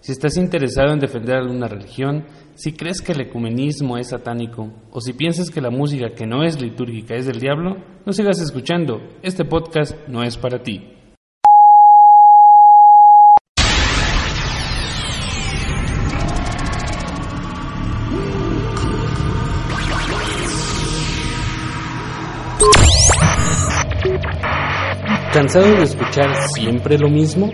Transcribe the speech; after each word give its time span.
Si 0.00 0.12
estás 0.12 0.36
interesado 0.36 0.92
en 0.92 0.98
defender 0.98 1.36
alguna 1.36 1.68
religión, 1.68 2.26
si 2.54 2.72
crees 2.72 3.00
que 3.00 3.12
el 3.12 3.20
ecumenismo 3.20 3.98
es 3.98 4.08
satánico 4.08 4.72
o 4.90 5.00
si 5.00 5.12
piensas 5.12 5.50
que 5.50 5.60
la 5.60 5.70
música 5.70 6.14
que 6.14 6.26
no 6.26 6.42
es 6.42 6.60
litúrgica 6.60 7.14
es 7.14 7.26
del 7.26 7.38
diablo, 7.38 7.76
no 8.04 8.12
sigas 8.12 8.40
escuchando. 8.40 9.00
Este 9.22 9.44
podcast 9.44 9.96
no 10.08 10.22
es 10.22 10.36
para 10.36 10.62
ti. 10.62 11.01
¿Cansado 25.42 25.74
de 25.74 25.82
escuchar 25.82 26.36
siempre 26.54 26.96
lo 26.96 27.08
mismo? 27.08 27.50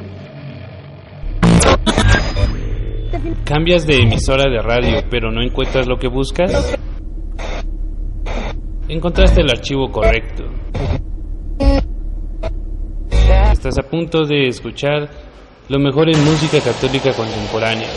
¿Cambias 3.47 3.87
de 3.87 4.03
emisora 4.03 4.45
de 4.45 4.61
radio 4.61 5.09
pero 5.11 5.31
no 5.31 5.41
encuentras 5.41 5.89
lo 5.89 5.97
que 5.97 6.07
buscas? 6.07 6.77
Encontraste 8.91 9.41
el 9.41 9.49
archivo 9.49 9.91
correcto. 9.91 10.45
Estás 13.53 13.79
a 13.79 13.89
punto 13.89 14.27
de 14.27 14.49
escuchar 14.49 15.09
lo 15.71 15.79
mejor 15.79 16.15
en 16.15 16.23
música 16.27 16.61
católica 16.61 17.15
contemporánea. 17.15 17.89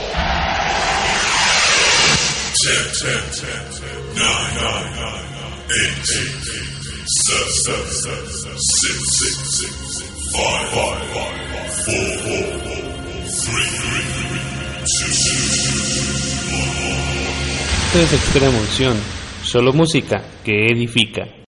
Esto 17.93 17.99
es 17.99 18.13
Extrema 18.13 18.57
Unción, 18.57 18.97
solo 19.43 19.73
música 19.73 20.23
que 20.45 20.67
edifica. 20.67 21.40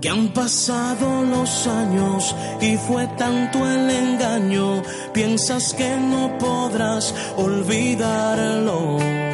Que 0.00 0.08
han 0.08 0.28
pasado 0.32 1.22
los 1.24 1.66
años 1.66 2.34
y 2.60 2.76
fue 2.76 3.06
tanto 3.18 3.58
el 3.66 3.90
engaño, 3.90 4.82
piensas 5.12 5.74
que 5.74 5.96
no 5.96 6.38
podrás 6.38 7.14
olvidarlo. 7.36 9.29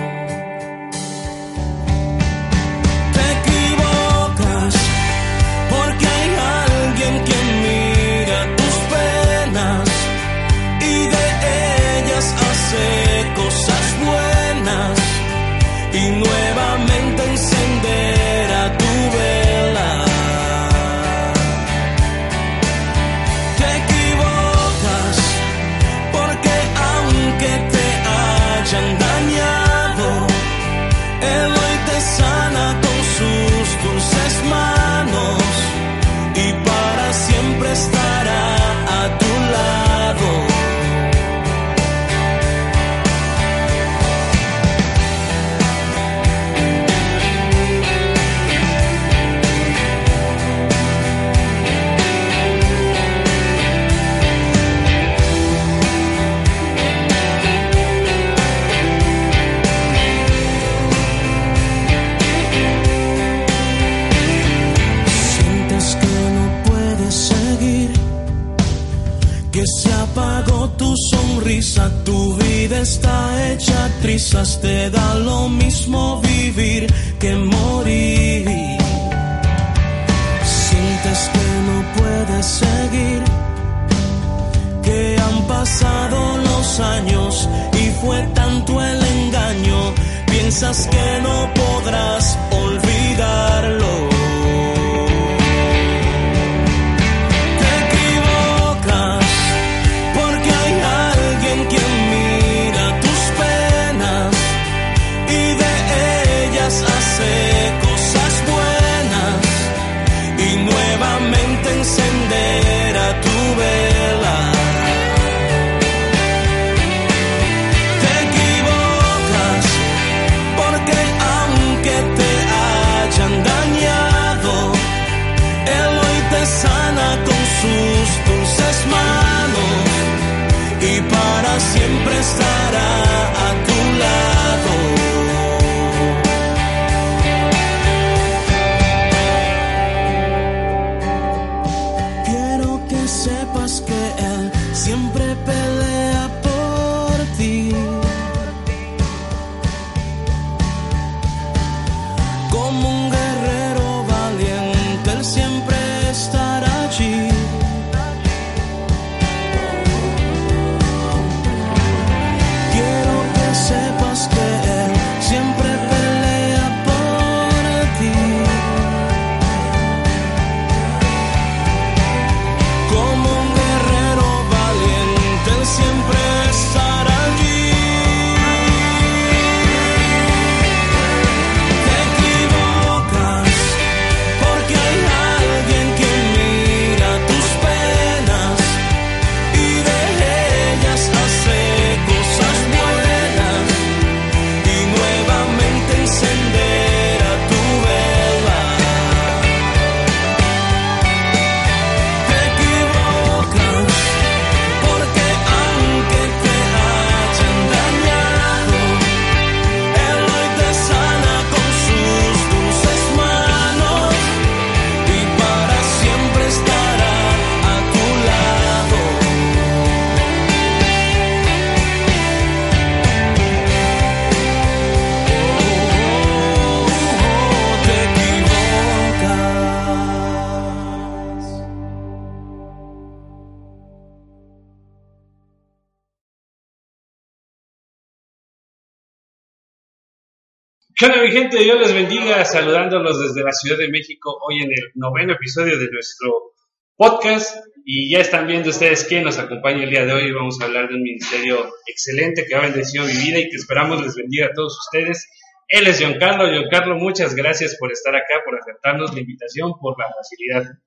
Dios 241.51 241.79
les 241.79 241.95
bendiga, 241.95 242.45
saludándolos 242.45 243.21
desde 243.21 243.45
la 243.45 243.53
Ciudad 243.53 243.79
de 243.79 243.89
México, 243.89 244.37
hoy 244.47 244.63
en 244.63 244.73
el 244.73 244.91
noveno 244.95 245.35
episodio 245.35 245.79
de 245.79 245.89
nuestro 245.91 246.53
podcast. 246.97 247.57
Y 247.85 248.11
ya 248.11 248.19
están 248.19 248.49
viendo 248.49 248.71
ustedes 248.71 249.05
quién 249.05 249.23
nos 249.23 249.39
acompaña 249.39 249.85
el 249.85 249.91
día 249.91 250.05
de 250.05 250.13
hoy. 250.13 250.33
Vamos 250.33 250.61
a 250.61 250.65
hablar 250.65 250.89
de 250.89 250.97
un 250.97 251.03
ministerio 251.03 251.73
excelente 251.87 252.45
que 252.47 252.55
ha 252.57 252.63
bendecido 252.63 253.05
mi 253.05 253.13
vida 253.13 253.39
y 253.39 253.49
que 253.49 253.57
esperamos 253.57 254.03
les 254.03 254.17
bendiga 254.17 254.47
a 254.47 254.53
todos 254.55 254.77
ustedes. 254.77 255.29
Él 255.69 255.87
es 255.87 255.99
Giancarlo. 255.99 256.49
Giancarlo, 256.49 256.97
muchas 256.97 257.35
gracias 257.37 257.77
por 257.79 257.93
estar 257.93 258.15
acá, 258.17 258.43
por 258.45 258.59
aceptarnos 258.59 259.15
la 259.15 259.21
invitación, 259.21 259.73
por 259.81 259.97
la 259.99 260.07
facilidad. 260.13 260.79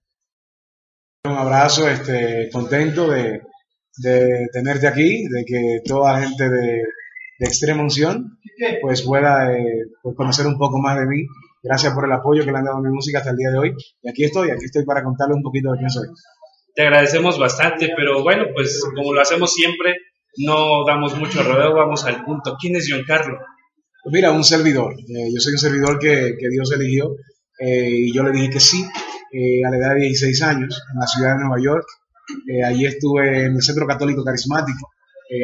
Un 1.23 1.37
abrazo, 1.37 1.87
este, 1.87 2.49
contento 2.51 3.09
de, 3.09 3.41
de 3.97 4.47
tenerte 4.51 4.87
aquí, 4.87 5.25
de 5.29 5.45
que 5.45 5.79
toda 5.85 6.13
la 6.13 6.27
gente 6.27 6.49
de, 6.49 6.83
de 7.39 7.47
Extrema 7.47 7.81
Unción 7.81 8.37
pues 8.81 9.01
pueda 9.01 9.57
eh, 9.57 9.85
pues 10.01 10.15
conocer 10.15 10.45
un 10.45 10.57
poco 10.57 10.79
más 10.79 10.99
de 10.99 11.05
mí. 11.05 11.25
Gracias 11.63 11.93
por 11.93 12.05
el 12.05 12.11
apoyo 12.11 12.43
que 12.43 12.51
le 12.51 12.57
han 12.57 12.65
dado 12.65 12.77
a 12.77 12.81
mi 12.81 12.89
música 12.89 13.19
hasta 13.19 13.31
el 13.31 13.37
día 13.37 13.49
de 13.51 13.57
hoy. 13.57 13.75
Y 14.01 14.09
aquí 14.09 14.23
estoy, 14.25 14.49
aquí 14.49 14.65
estoy 14.65 14.85
para 14.85 15.03
contarles 15.03 15.37
un 15.37 15.43
poquito 15.43 15.71
de 15.71 15.77
quién 15.77 15.89
soy. 15.89 16.07
Te 16.75 16.83
agradecemos 16.83 17.39
bastante, 17.39 17.91
pero 17.95 18.21
bueno, 18.23 18.45
pues 18.53 18.81
como 18.95 19.13
lo 19.13 19.21
hacemos 19.21 19.53
siempre, 19.53 19.95
no 20.37 20.85
damos 20.85 21.17
mucho 21.17 21.43
rodeo, 21.43 21.73
vamos 21.73 22.05
al 22.05 22.23
punto. 22.23 22.55
¿Quién 22.59 22.75
es 22.75 22.85
Giancarlo? 22.85 23.39
Pues 24.03 24.13
mira, 24.13 24.31
un 24.31 24.43
servidor. 24.43 24.93
Eh, 24.93 25.29
yo 25.33 25.39
soy 25.39 25.53
un 25.53 25.59
servidor 25.59 25.99
que, 25.99 26.35
que 26.39 26.49
Dios 26.49 26.71
eligió 26.71 27.15
eh, 27.59 27.89
y 27.89 28.13
yo 28.13 28.23
le 28.23 28.31
dije 28.31 28.49
que 28.49 28.59
sí 28.59 28.85
eh, 29.33 29.65
a 29.65 29.69
la 29.69 29.77
edad 29.77 29.95
de 29.95 30.01
16 30.01 30.41
años 30.43 30.81
en 30.93 30.99
la 30.99 31.07
ciudad 31.07 31.35
de 31.35 31.43
Nueva 31.43 31.61
York. 31.61 31.85
Allí 32.63 32.85
estuve 32.85 33.45
en 33.45 33.55
el 33.55 33.61
Centro 33.61 33.87
Católico 33.87 34.23
Carismático 34.23 34.91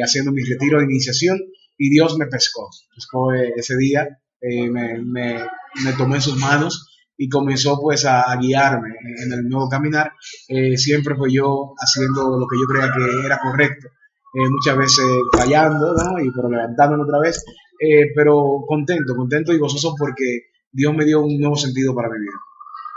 haciendo 0.04 0.30
mi 0.30 0.44
retiro 0.44 0.78
de 0.78 0.84
iniciación 0.84 1.36
y 1.78 1.90
Dios 1.90 2.16
me 2.18 2.26
pescó. 2.26 2.68
Pescó 2.94 3.32
eh, 3.34 3.52
ese 3.56 3.76
día, 3.76 4.08
eh, 4.40 4.68
me, 4.70 4.98
me, 5.04 5.92
tomó 5.96 6.14
en 6.14 6.22
sus 6.22 6.38
manos 6.38 6.88
y 7.16 7.28
comenzó 7.28 7.80
pues 7.80 8.04
a, 8.04 8.30
a 8.30 8.36
guiarme 8.36 8.90
en 9.24 9.32
el 9.32 9.48
nuevo 9.48 9.68
caminar. 9.68 10.12
Eh, 10.48 10.76
siempre 10.76 11.14
fue 11.14 11.32
yo 11.32 11.74
haciendo 11.78 12.38
lo 12.38 12.46
que 12.46 12.56
yo 12.60 12.66
creía 12.66 12.92
que 12.92 13.26
era 13.26 13.38
correcto. 13.38 13.88
Eh, 14.36 14.50
muchas 14.50 14.76
veces 14.76 15.06
fallando, 15.32 15.94
¿no? 15.94 16.22
Y 16.22 16.30
pero 16.30 16.50
levantándome 16.50 17.04
otra 17.04 17.20
vez, 17.20 17.42
eh, 17.80 18.12
pero 18.14 18.64
contento, 18.66 19.16
contento 19.16 19.52
y 19.54 19.58
gozoso 19.58 19.94
porque 19.98 20.50
Dios 20.70 20.94
me 20.94 21.06
dio 21.06 21.22
un 21.22 21.38
nuevo 21.38 21.56
sentido 21.56 21.94
para 21.94 22.10
mi 22.10 22.18
vida. 22.18 22.36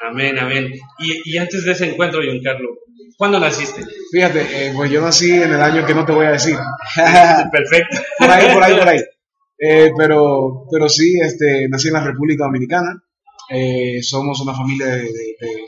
Amén, 0.10 0.38
amén. 0.38 0.74
Y, 0.98 1.34
y 1.34 1.38
antes 1.38 1.64
de 1.64 1.72
ese 1.72 1.92
encuentro, 1.92 2.22
Giancarlo, 2.22 2.70
¿cuándo 3.20 3.40
naciste? 3.40 3.84
Fíjate, 4.12 4.42
eh, 4.70 4.74
pues 4.76 4.90
yo 4.90 5.02
nací 5.02 5.32
en 5.32 5.54
el 5.54 5.62
año 5.62 5.86
que 5.86 5.94
no 5.94 6.06
te 6.06 6.14
voy 6.14 6.26
a 6.26 6.32
decir. 6.32 6.56
Perfecto. 7.52 7.98
por 8.18 8.30
ahí, 8.32 8.54
por 8.54 8.64
ahí, 8.64 8.78
por 8.80 8.88
ahí. 8.88 9.00
Eh, 9.60 9.92
pero, 9.98 10.66
pero 10.72 10.88
sí, 10.90 11.20
este, 11.22 11.68
nací 11.70 11.90
en 11.90 11.94
la 11.96 12.04
República 12.06 12.46
Dominicana. 12.46 13.04
Eh, 13.52 14.02
somos 14.02 14.40
una 14.42 14.54
familia 14.54 14.86
de, 14.88 15.02
de- 15.04 15.36
de- 15.40 15.66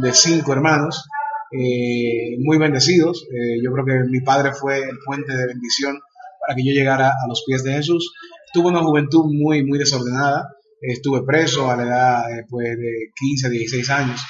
de 0.00 0.14
cinco 0.14 0.52
hermanos, 0.52 1.04
eh, 1.50 2.36
muy 2.38 2.56
bendecidos. 2.56 3.26
Eh, 3.30 3.60
yo 3.62 3.72
creo 3.72 3.84
que 3.84 4.08
mi 4.10 4.20
padre 4.20 4.52
fue 4.54 4.78
el 4.78 4.96
puente 5.04 5.36
de 5.36 5.46
bendición 5.48 5.98
para 6.40 6.56
que 6.56 6.64
yo 6.64 6.72
llegara 6.72 7.08
a 7.08 7.28
los 7.28 7.42
pies 7.46 7.62
de 7.64 7.72
Jesús. 7.74 8.12
Tuve 8.54 8.68
una 8.68 8.82
juventud 8.82 9.24
muy, 9.26 9.64
muy 9.64 9.78
desordenada. 9.78 10.48
Estuve 10.80 11.22
preso 11.26 11.70
a 11.70 11.76
la 11.76 11.82
edad 11.84 12.22
pues, 12.48 12.78
de 12.78 12.92
15, 13.18 13.50
16 13.50 13.90
años. 13.90 14.20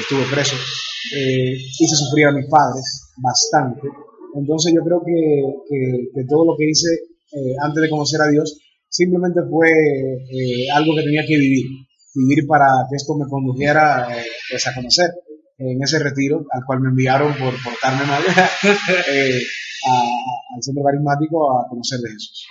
Estuve 0.00 0.24
preso. 0.30 0.56
Eh, 1.14 1.52
hice 1.54 1.96
sufrir 1.96 2.26
a 2.26 2.32
mis 2.32 2.46
padres 2.48 2.84
bastante. 3.22 3.88
Entonces 4.34 4.74
yo 4.74 4.82
creo 4.84 5.00
que, 5.04 5.14
que- 5.68 6.04
que 6.14 6.24
todo 6.28 6.44
lo 6.44 6.56
que 6.56 6.68
hice 6.70 6.88
eh, 7.32 7.54
antes 7.62 7.82
de 7.82 7.90
conocer 7.90 8.20
a 8.20 8.28
Dios 8.28 8.58
simplemente 8.88 9.40
fue 9.50 9.68
eh, 9.70 10.70
algo 10.72 10.94
que 10.96 11.02
tenía 11.02 11.24
que 11.26 11.36
vivir. 11.38 11.66
Vivir 12.14 12.46
para 12.46 12.66
que 12.88 12.96
esto 12.96 13.14
me 13.16 13.28
condujera 13.28 14.08
eh, 14.16 14.24
pues, 14.50 14.66
a 14.66 14.74
conocer 14.74 15.10
en 15.58 15.82
ese 15.82 15.98
retiro 15.98 16.44
al 16.52 16.62
cual 16.66 16.80
me 16.80 16.88
enviaron 16.90 17.32
por 17.34 17.52
portarme 17.62 18.04
mal 18.06 18.22
eh, 19.12 19.40
al 19.88 20.62
centro 20.62 20.82
carismático 20.84 21.58
a 21.58 21.68
conocer 21.68 21.98
de 22.00 22.10
Jesús. 22.10 22.46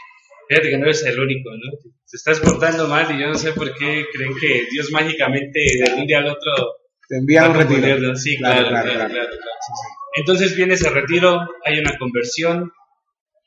Fíjate 0.49 0.69
que 0.69 0.77
no 0.77 0.85
eres 0.85 1.03
el 1.05 1.19
único, 1.19 1.49
¿no? 1.51 1.71
Te 1.81 2.17
estás 2.17 2.39
portando 2.39 2.87
mal 2.87 3.05
y 3.13 3.19
yo 3.19 3.27
no 3.27 3.35
sé 3.35 3.51
por 3.53 3.67
qué 3.73 4.05
creen 4.13 4.33
que 4.39 4.63
Dios 4.71 4.89
mágicamente 4.91 5.59
de 5.59 5.93
un 5.99 6.05
día 6.05 6.19
al 6.19 6.27
otro 6.27 6.51
Te 7.07 7.17
envían 7.17 7.51
un 7.51 7.57
retiro. 7.57 8.15
Sí, 8.15 8.37
claro, 8.37 8.67
claro, 8.67 8.91
claro, 8.91 9.09
claro. 9.09 9.29
Entonces 10.15 10.55
viene 10.55 10.75
ese 10.75 10.89
retiro, 10.89 11.41
hay 11.65 11.79
una 11.79 11.97
conversión 11.97 12.71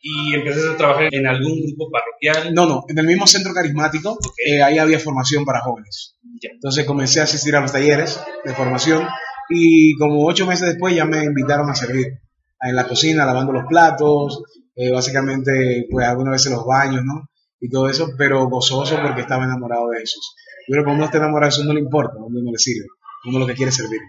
y 0.01 0.35
empiezas 0.35 0.65
a 0.67 0.77
trabajar 0.77 1.09
en 1.13 1.27
algún 1.27 1.61
grupo 1.63 1.91
parroquial. 1.91 2.55
No, 2.55 2.67
no, 2.67 2.85
en 2.89 2.99
el 2.99 3.07
mismo 3.07 3.27
centro 3.27 3.53
carismático, 3.53 4.19
eh, 4.45 4.63
ahí 4.63 4.79
había 4.79 4.99
formación 4.99 5.45
para 5.45 5.61
jóvenes. 5.61 6.17
Ya. 6.41 6.51
Entonces 6.53 6.85
comencé 6.85 7.21
a 7.21 7.25
asistir 7.25 7.57
a 7.57 7.61
los 7.61 7.73
talleres 7.73 8.21
de 8.45 8.55
formación 8.55 9.07
y 9.49 9.97
como 9.97 10.25
ocho 10.27 10.47
meses 10.47 10.69
después 10.69 10.95
ya 10.95 11.05
me 11.05 11.25
invitaron 11.25 11.69
a 11.71 11.75
servir 11.75 12.21
en 12.61 12.77
la 12.77 12.87
cocina, 12.87 13.25
lavando 13.25 13.53
los 13.53 13.67
platos, 13.67 14.43
eh, 14.77 14.93
básicamente 14.93 15.87
pues 15.91 16.07
algunas 16.07 16.33
veces 16.33 16.53
los 16.53 16.65
baños, 16.65 17.03
¿no? 17.05 17.29
Y 17.61 17.69
todo 17.69 17.89
eso, 17.89 18.11
pero 18.17 18.49
gozoso 18.49 19.01
porque 19.03 19.23
estaba 19.23 19.45
enamorado 19.45 19.89
de 19.89 20.01
Jesús. 20.01 20.35
Yo 20.69 20.73
creo 20.73 20.83
que 20.83 20.85
cuando 20.85 20.99
uno 20.99 21.07
está 21.07 21.19
enamorado 21.19 21.49
de 21.49 21.55
Jesús 21.55 21.67
no 21.67 21.75
le 21.75 21.81
importa, 21.81 22.15
uno 22.19 22.41
no 22.43 22.53
le 22.53 22.59
sirve, 22.59 22.87
uno 23.25 23.39
lo 23.41 23.47
que 23.47 23.55
quiere 23.55 23.71
es 23.71 23.77
servir. 23.77 24.01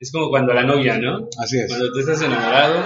Es 0.00 0.12
como 0.12 0.28
cuando 0.28 0.52
la 0.54 0.62
novia, 0.62 0.96
¿no? 0.98 1.26
Así 1.42 1.58
es. 1.58 1.66
Cuando 1.68 1.90
tú 1.92 1.98
estás 2.00 2.22
enamorado, 2.22 2.84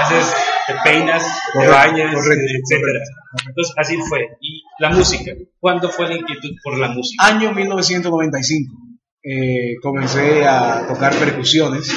haces, 0.00 0.34
te 0.66 0.74
peinas, 0.84 1.22
te 1.22 1.52
Correcto, 1.52 1.74
bañas, 1.76 2.14
correcto, 2.14 2.44
etcétera. 2.58 3.04
Entonces 3.48 3.74
así 3.76 3.96
fue. 4.08 4.20
Y 4.40 4.62
la 4.80 4.90
música, 4.90 5.32
¿cuándo 5.60 5.88
fue 5.88 6.08
la 6.08 6.16
inquietud 6.16 6.50
por 6.64 6.76
la 6.78 6.88
música? 6.88 7.24
Año 7.24 7.52
1995 7.52 8.74
eh, 9.22 9.74
comencé 9.82 10.44
a 10.44 10.86
tocar 10.88 11.14
percusiones 11.14 11.94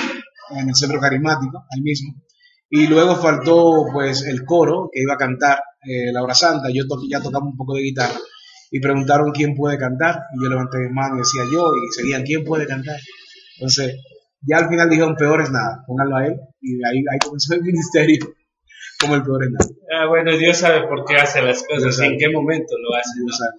en 0.51 0.69
el 0.69 0.75
centro 0.75 0.99
carismático, 0.99 1.65
ahí 1.73 1.81
mismo. 1.81 2.13
Y 2.69 2.87
luego 2.87 3.15
faltó 3.15 3.85
pues 3.91 4.23
el 4.23 4.45
coro 4.45 4.89
que 4.91 5.01
iba 5.01 5.13
a 5.15 5.17
cantar 5.17 5.59
eh, 5.83 6.11
la 6.11 6.21
hora 6.23 6.33
santa. 6.35 6.69
Yo 6.71 6.87
to- 6.87 7.01
ya 7.09 7.21
tocaba 7.21 7.45
un 7.45 7.55
poco 7.57 7.75
de 7.75 7.81
guitarra 7.83 8.15
y 8.73 8.79
preguntaron 8.79 9.31
quién 9.31 9.53
puede 9.53 9.77
cantar. 9.77 10.23
Y 10.33 10.43
yo 10.43 10.49
levanté 10.49 10.79
mi 10.79 10.89
mano 10.89 11.15
y 11.15 11.19
decía 11.19 11.43
yo 11.53 11.71
y 11.75 11.91
seguían 11.93 12.23
quién 12.23 12.43
puede 12.43 12.65
cantar. 12.65 12.97
Entonces 13.55 14.01
ya 14.41 14.57
al 14.57 14.67
final 14.67 14.89
dijeron 14.89 15.15
peor 15.15 15.41
es 15.41 15.51
nada, 15.51 15.83
pónganlo 15.85 16.17
a 16.17 16.25
él. 16.25 16.35
Y 16.59 16.83
ahí, 16.83 16.97
ahí 16.97 17.19
comenzó 17.23 17.53
el 17.53 17.61
ministerio 17.69 18.33
como 18.99 19.15
el 19.15 19.23
peor 19.23 19.43
es 19.43 19.51
nada. 19.51 19.69
Ah, 19.95 20.07
bueno, 20.07 20.35
Dios 20.35 20.57
sabe 20.57 20.87
por 20.87 21.05
qué 21.05 21.17
hace 21.17 21.43
las 21.43 21.63
cosas, 21.63 21.99
en 21.99 22.17
qué 22.17 22.29
momento 22.29 22.73
lo 22.79 22.95
hace. 22.95 23.19
¿no? 23.19 23.25
Dios 23.25 23.37
sabe. 23.37 23.51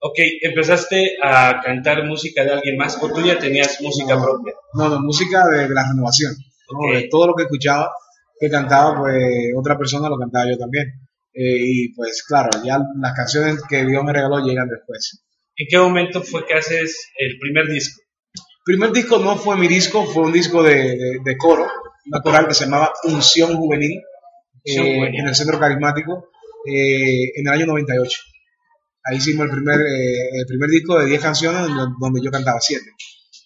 Ok, 0.00 0.18
¿empezaste 0.42 1.16
a 1.22 1.60
cantar 1.64 2.04
música 2.04 2.42
de 2.42 2.52
alguien 2.52 2.76
más 2.76 3.00
o 3.00 3.08
tú 3.08 3.24
ya 3.24 3.38
tenías 3.38 3.80
música 3.80 4.20
propia? 4.20 4.52
No, 4.74 4.88
no, 4.88 5.00
música 5.00 5.46
de, 5.46 5.68
la 5.68 5.84
renovación. 5.88 6.34
De 6.92 7.08
todo 7.08 7.28
lo 7.28 7.34
que 7.34 7.44
escuchaba, 7.44 7.92
que 8.38 8.50
cantaba, 8.50 8.98
pues 8.98 9.24
otra 9.56 9.78
persona 9.78 10.08
lo 10.08 10.18
cantaba 10.18 10.50
yo 10.50 10.58
también. 10.58 11.05
Eh, 11.38 11.58
y 11.60 11.94
pues 11.94 12.24
claro, 12.26 12.48
ya 12.64 12.78
las 12.98 13.14
canciones 13.14 13.62
que 13.68 13.84
Dios 13.84 14.02
me 14.02 14.14
regaló 14.14 14.38
llegan 14.38 14.68
después. 14.68 15.22
¿En 15.54 15.66
qué 15.68 15.78
momento 15.78 16.22
fue 16.22 16.46
que 16.46 16.54
haces 16.54 17.10
el 17.18 17.38
primer 17.38 17.66
disco? 17.66 18.00
El 18.34 18.64
primer 18.64 18.92
disco 18.92 19.18
no 19.18 19.36
fue 19.36 19.58
mi 19.58 19.68
disco, 19.68 20.06
fue 20.06 20.24
un 20.24 20.32
disco 20.32 20.62
de, 20.62 21.18
de, 21.22 21.36
coro, 21.36 21.70
una 22.06 22.22
coral 22.22 22.48
que 22.48 22.54
se 22.54 22.64
llamaba 22.64 22.90
Unción 23.04 23.54
Juvenil, 23.54 24.00
eh, 24.64 25.10
en 25.12 25.28
el 25.28 25.34
Centro 25.34 25.60
Carismático, 25.60 26.30
eh, 26.66 27.32
en 27.34 27.46
el 27.46 27.52
año 27.52 27.66
98. 27.66 28.18
Ahí 29.04 29.18
hicimos 29.18 29.44
el 29.44 29.52
primer, 29.52 29.78
el 29.78 30.46
primer 30.46 30.70
disco 30.70 30.98
de 30.98 31.06
10 31.06 31.20
canciones 31.20 31.70
donde 32.00 32.20
yo 32.24 32.30
cantaba 32.30 32.60
7. 32.60 32.82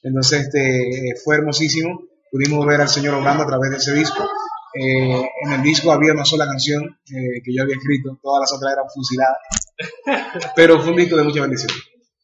Entonces 0.04 0.42
este, 0.46 1.14
fue 1.24 1.36
hermosísimo, 1.36 2.04
pudimos 2.30 2.64
ver 2.66 2.80
al 2.80 2.88
Señor 2.88 3.14
obrando 3.14 3.42
a 3.42 3.46
través 3.48 3.70
de 3.72 3.76
ese 3.78 3.94
disco 3.94 4.30
eh, 4.74 5.28
en 5.44 5.52
el 5.52 5.62
disco 5.62 5.90
había 5.90 6.12
una 6.12 6.24
sola 6.24 6.46
canción 6.46 6.84
eh, 6.84 7.42
que 7.44 7.54
yo 7.54 7.62
había 7.62 7.76
escrito, 7.76 8.18
todas 8.22 8.40
las 8.42 8.52
otras 8.52 8.72
eran 8.72 8.84
fusiladas, 8.94 10.52
pero 10.56 10.80
fue 10.80 10.90
un 10.90 10.96
disco 10.96 11.16
de 11.16 11.24
mucha 11.24 11.40
bendición. 11.40 11.70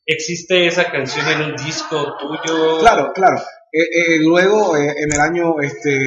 ¿Existe 0.04 0.66
esa 0.66 0.90
canción 0.90 1.26
en 1.28 1.50
un 1.50 1.56
disco 1.56 2.16
tuyo? 2.18 2.78
Claro, 2.78 3.12
claro. 3.12 3.42
Eh, 3.72 4.18
luego, 4.20 4.76
en 4.76 5.12
el 5.12 5.20
año 5.20 5.60
este, 5.60 5.98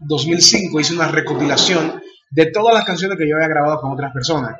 2005, 0.00 0.80
hice 0.80 0.94
una 0.94 1.08
recopilación 1.08 2.02
de 2.30 2.46
todas 2.46 2.74
las 2.74 2.84
canciones 2.84 3.18
que 3.18 3.28
yo 3.28 3.36
había 3.36 3.48
grabado 3.48 3.80
con 3.80 3.92
otras 3.92 4.12
personas. 4.12 4.58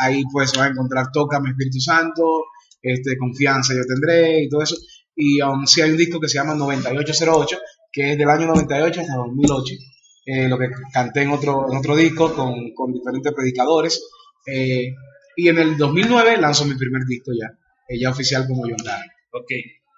ahí 0.00 0.22
pues 0.32 0.50
se 0.50 0.58
va 0.58 0.66
a 0.66 0.68
encontrar 0.68 1.06
mi 1.42 1.50
Espíritu 1.50 1.80
Santo, 1.80 2.44
este, 2.80 3.16
Confianza 3.16 3.74
yo 3.74 3.84
tendré 3.84 4.44
y 4.44 4.48
todo 4.48 4.62
eso. 4.62 4.76
Y 5.14 5.40
aún 5.40 5.66
sí 5.66 5.82
hay 5.82 5.90
un 5.90 5.96
disco 5.96 6.20
que 6.20 6.28
se 6.28 6.38
llama 6.38 6.54
9808, 6.54 7.58
que 7.92 8.12
es 8.12 8.18
del 8.18 8.30
año 8.30 8.46
98 8.46 9.00
hasta 9.02 9.16
2008. 9.16 9.74
Eh, 10.24 10.48
lo 10.48 10.58
que 10.58 10.68
canté 10.92 11.22
en 11.22 11.30
otro, 11.30 11.66
en 11.70 11.76
otro 11.76 11.96
disco 11.96 12.32
con, 12.34 12.72
con 12.74 12.92
diferentes 12.92 13.32
predicadores. 13.32 14.02
Eh, 14.46 14.94
y 15.36 15.48
en 15.48 15.58
el 15.58 15.76
2009 15.76 16.36
lanzo 16.38 16.64
mi 16.64 16.74
primer 16.74 17.02
disco 17.06 17.32
ya, 17.32 17.48
eh, 17.88 17.98
ya 17.98 18.10
oficial 18.10 18.46
como 18.46 18.62
John 18.62 18.84
Carlo. 18.84 19.12
Ok, 19.32 19.50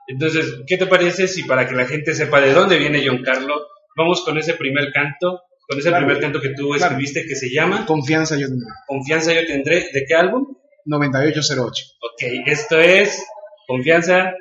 entonces, 0.06 0.62
¿qué 0.66 0.76
te 0.76 0.86
parece 0.86 1.28
si 1.28 1.44
para 1.44 1.66
que 1.66 1.74
la 1.74 1.86
gente 1.86 2.14
sepa 2.14 2.40
de 2.40 2.52
dónde 2.52 2.78
viene 2.78 3.04
John 3.04 3.22
Carlo, 3.22 3.54
vamos 3.96 4.22
con 4.24 4.38
ese 4.38 4.54
primer 4.54 4.92
canto, 4.92 5.40
con 5.66 5.78
ese 5.78 5.90
primer 5.90 6.20
canto 6.20 6.40
que 6.40 6.50
tú 6.50 6.74
escribiste 6.74 7.24
que 7.26 7.34
se 7.34 7.50
llama 7.50 7.86
Confianza 7.86 8.36
yo 8.36 8.48
tendré. 8.48 8.68
Confianza 8.86 9.32
yo 9.32 9.46
tendré, 9.46 9.86
¿de 9.92 10.04
qué 10.06 10.14
álbum? 10.14 10.46
9808. 10.84 11.84
Ok, 12.00 12.46
esto 12.46 12.78
es 12.78 13.24
Confianza 13.66 14.34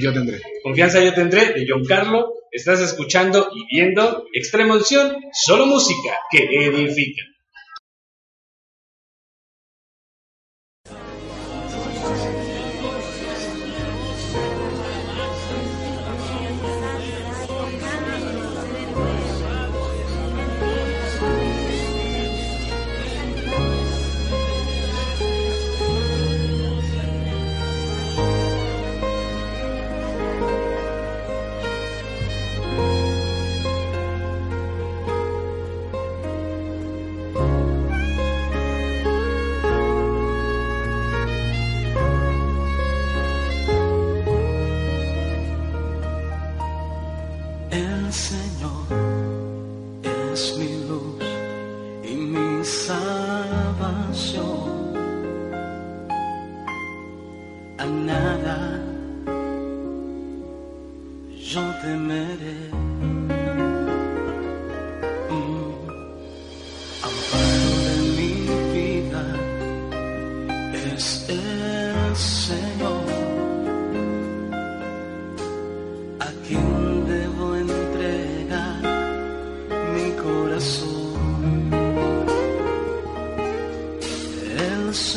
yo 0.00 0.12
tendré. 0.12 0.40
Confianza 0.62 1.02
yo 1.02 1.14
tendré 1.14 1.52
de 1.52 1.66
John 1.68 1.84
Carlo. 1.84 2.34
Estás 2.50 2.80
escuchando 2.80 3.50
y 3.54 3.76
viendo 3.76 4.26
Extrema 4.32 4.74
Unción, 4.76 5.16
solo 5.32 5.66
música 5.66 6.18
que 6.30 6.44
edifica. 6.44 7.22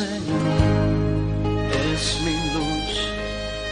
Señor 0.02 0.46
es 1.92 2.04
mi 2.24 2.36
luz 2.54 2.94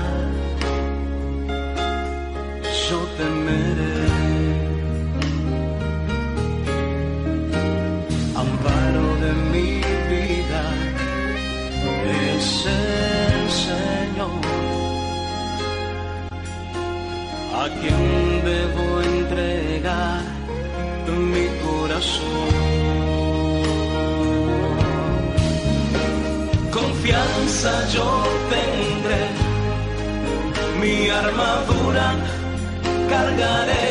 yo 2.87 2.99
temeré. 3.19 3.97
Amparo 8.43 9.07
de 9.23 9.31
mi 9.53 9.71
vida 10.13 10.63
es 12.33 12.47
el 12.65 13.41
Señor. 13.67 14.43
A 17.61 17.65
quien 17.79 18.03
debo 18.49 19.08
mi 21.33 21.47
corazón. 21.65 22.49
Confianza 26.71 27.71
yo 27.95 28.07
tendré, 28.53 29.23
mi 30.81 31.09
armadura 31.09 32.15
cargaré. 33.09 33.89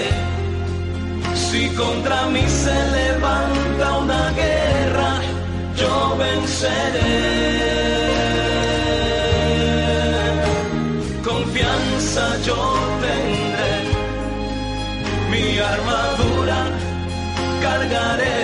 Si 1.34 1.68
contra 1.70 2.26
mí 2.26 2.44
se 2.46 2.76
levanta 2.98 3.98
una 3.98 4.30
guerra, 4.32 5.10
yo 5.76 6.16
venceré. 6.16 7.38
Confianza 11.24 12.24
yo 12.46 12.77
mi 15.48 15.58
armadura 15.58 16.58
cargaré. 17.62 18.40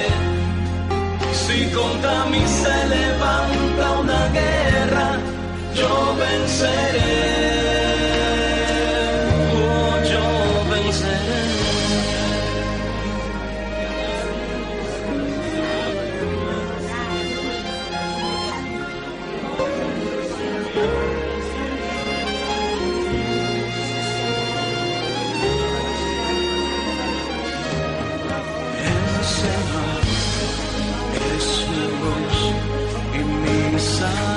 Si 1.43 1.59
contra 1.77 2.25
mí 2.27 2.43
se 2.61 2.77
levanta 2.95 3.85
una 4.03 4.23
guerra, 4.39 5.09
yo 5.75 5.93
venceré. 6.23 7.64
sun. 34.13 34.34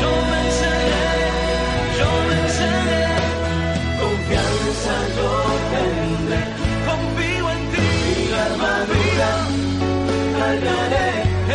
Yo 0.00 0.12
venceré, 0.30 1.02
yo 1.98 2.10
venceré, 2.32 3.02
confianza 4.00 4.94
yo 5.16 5.30
tendré, 5.72 6.40
confío 6.88 7.44
en 7.54 7.62
ti, 7.72 7.88
mi 8.16 8.38
armadura 8.48 9.30
cargaré, 10.38 11.08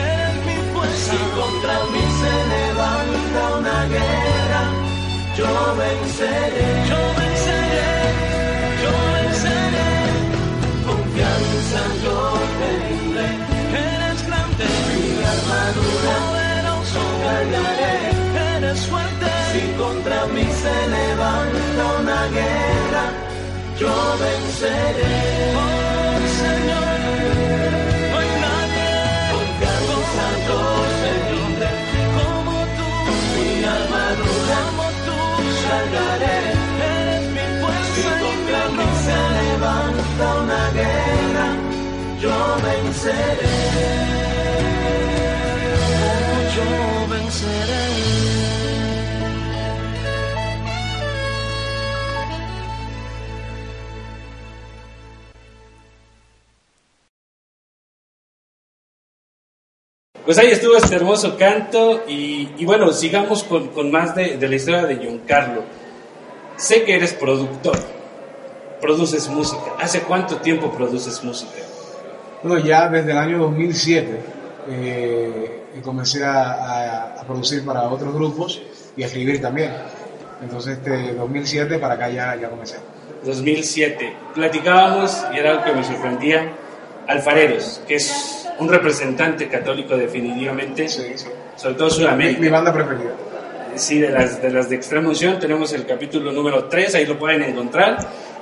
eres 0.06 0.36
mi 0.46 0.58
fuerza, 0.72 1.12
si 1.12 1.20
contra 1.38 1.76
mí 1.92 2.04
se 2.22 2.34
levanta 2.54 3.42
una 3.60 3.80
guerra, 3.96 4.62
yo 5.38 5.50
venceré, 5.78 6.68
yo 6.90 6.98
venceré, 6.98 7.25
armadura 15.66 16.18
eres 18.58 18.80
fuerte. 18.88 19.30
Si 19.52 19.62
contra 19.78 20.26
mí 20.28 20.44
se 20.44 20.76
levanta 20.96 21.84
una 22.02 22.22
guerra, 22.38 23.06
yo 23.80 23.94
venceré. 24.24 25.16
Oh, 25.56 26.18
Señor, 26.42 26.98
no 28.12 28.18
hay 28.20 28.32
nadie 28.46 28.90
yo 30.48 30.60
tendré 31.04 31.72
como 32.18 32.58
tú, 32.78 32.90
mi 33.36 33.50
armadura, 33.78 34.58
como 34.70 34.88
tú, 35.06 35.18
salgaré. 35.66 36.38
Eres 36.94 37.26
mi 37.36 37.46
fuerza. 37.60 37.94
Si 37.96 38.04
contra 38.24 38.62
mí 38.78 38.88
se 39.06 39.20
levanta 39.40 40.26
una 40.44 40.64
guerra, 40.80 41.48
yo 42.22 42.36
venceré. 42.66 44.25
Pues 60.24 60.38
ahí 60.40 60.48
estuvo 60.48 60.78
este 60.78 60.96
hermoso 60.96 61.38
canto 61.38 62.04
y, 62.08 62.64
bueno, 62.66 62.92
sigamos 62.94 63.44
con, 63.44 63.92
más 63.92 64.16
de, 64.16 64.38
la 64.40 64.56
historia 64.56 64.86
de 64.86 64.96
Giancarlo. 64.96 65.64
Sé 66.56 66.84
que 66.84 66.96
eres 66.96 67.14
productor, 67.14 67.78
produces 68.80 69.28
música. 69.28 69.74
¿Hace 69.78 70.02
cuánto 70.02 70.38
tiempo 70.38 70.72
produces 70.72 71.22
música? 71.24 71.52
Bueno, 72.42 72.66
ya 72.66 72.88
desde 72.88 73.12
el 73.12 73.18
año 73.18 73.40
2007 73.40 74.35
eh, 74.70 75.82
comencé 75.84 76.24
a, 76.24 77.24
producir 77.26 77.66
para 77.66 77.84
otros 77.84 78.14
grupos 78.14 78.62
y 78.96 79.04
a 79.04 79.08
escribir 79.08 79.42
también. 79.42 79.72
Entonces, 80.42 80.78
este 80.78 81.14
2007 81.14 81.80
para 81.80 81.96
acá 81.96 82.10
ya, 82.10 82.36
ya 82.36 82.50
comencé. 82.50 82.78
2007. 83.24 84.14
Platicábamos 84.34 85.26
y 85.34 85.38
era 85.38 85.52
algo 85.52 85.64
que 85.64 85.74
me 85.74 85.84
sorprendía. 85.84 86.54
Alfareros, 87.08 87.82
que 87.88 87.96
es 87.96 88.48
un 88.60 88.68
representante 88.68 89.48
católico 89.48 89.96
definitivamente, 89.96 90.90
sobre 90.90 91.76
todo 91.76 91.90
Sudamérica. 91.90 92.40
Mi, 92.40 92.46
mi, 92.46 92.52
banda 92.52 92.74
preferida. 92.74 93.12
Sí, 93.76 94.00
de 94.00 94.10
las, 94.10 94.42
de 94.42 94.50
las 94.50 94.70
de 94.70 94.78
Extrema 94.78 95.10
Unción 95.10 95.40
tenemos 95.40 95.72
el 95.74 95.86
capítulo 95.86 96.32
número 96.32 96.66
3, 96.66 96.96
ahí 96.96 97.06
lo 97.06 97.20
pueden 97.20 97.44
encontrar. 97.44 97.98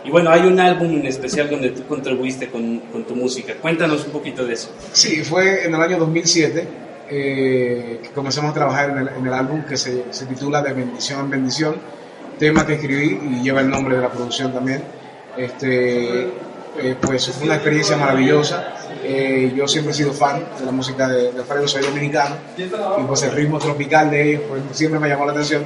Y 0.05 0.11
bueno, 0.11 0.31
hay 0.31 0.41
un 0.41 0.59
álbum 0.59 0.91
en 0.97 1.05
especial 1.05 1.49
donde 1.49 1.69
tú 1.69 1.85
contribuiste 1.85 2.49
con, 2.49 2.79
con 2.91 3.05
tu 3.05 3.15
música. 3.15 3.53
Cuéntanos 3.61 4.05
un 4.05 4.11
poquito 4.11 4.45
de 4.45 4.53
eso. 4.53 4.69
Sí, 4.91 5.23
fue 5.23 5.65
en 5.65 5.73
el 5.73 5.81
año 5.81 5.97
2007 5.97 6.67
eh, 7.09 7.99
que 8.03 8.09
comenzamos 8.09 8.51
a 8.51 8.53
trabajar 8.53 8.89
en 8.91 8.97
el, 8.99 9.07
en 9.09 9.27
el 9.27 9.33
álbum 9.33 9.63
que 9.63 9.77
se, 9.77 10.05
se, 10.11 10.25
titula 10.25 10.61
De 10.61 10.73
bendición 10.73 11.21
en 11.21 11.29
bendición, 11.29 11.75
tema 12.37 12.65
que 12.65 12.73
escribí 12.73 13.19
y 13.23 13.43
lleva 13.43 13.61
el 13.61 13.69
nombre 13.69 13.95
de 13.95 14.01
la 14.01 14.09
producción 14.09 14.51
también. 14.51 14.83
Este, 15.37 16.23
eh, 16.77 16.95
pues 16.99 17.29
fue 17.29 17.45
una 17.45 17.55
experiencia 17.55 17.95
maravillosa. 17.95 18.75
Eh, 19.03 19.53
yo 19.55 19.67
siempre 19.67 19.91
he 19.91 19.95
sido 19.95 20.13
fan 20.13 20.43
de 20.59 20.65
la 20.65 20.71
música 20.71 21.07
de, 21.07 21.31
de 21.31 21.39
Alfredo, 21.39 21.67
soy 21.67 21.83
dominicano, 21.83 22.35
y 22.57 23.03
pues 23.03 23.23
el 23.23 23.31
ritmo 23.31 23.59
tropical 23.59 24.09
de 24.09 24.29
ellos 24.29 24.43
pues, 24.47 24.61
siempre 24.71 24.99
me 24.99 25.07
llamó 25.07 25.25
la 25.25 25.33
atención. 25.33 25.63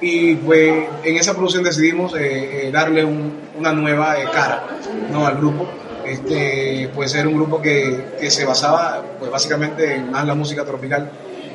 Y 0.00 0.36
pues 0.36 0.84
en 1.04 1.16
esa 1.16 1.34
producción 1.34 1.62
decidimos 1.62 2.14
eh, 2.18 2.70
darle 2.72 3.04
una 3.04 3.72
nueva 3.72 4.16
cara 4.32 4.64
¿no? 5.12 5.26
al 5.26 5.36
grupo. 5.36 5.68
Este, 6.06 6.90
pues 6.94 7.14
era 7.14 7.28
un 7.28 7.34
grupo 7.36 7.60
que, 7.62 8.14
que, 8.18 8.30
se 8.30 8.44
basaba 8.44 9.02
pues 9.18 9.30
básicamente 9.30 9.94
en 9.94 10.10
más 10.10 10.26
la 10.26 10.34
música 10.34 10.64
tropical 10.64 11.10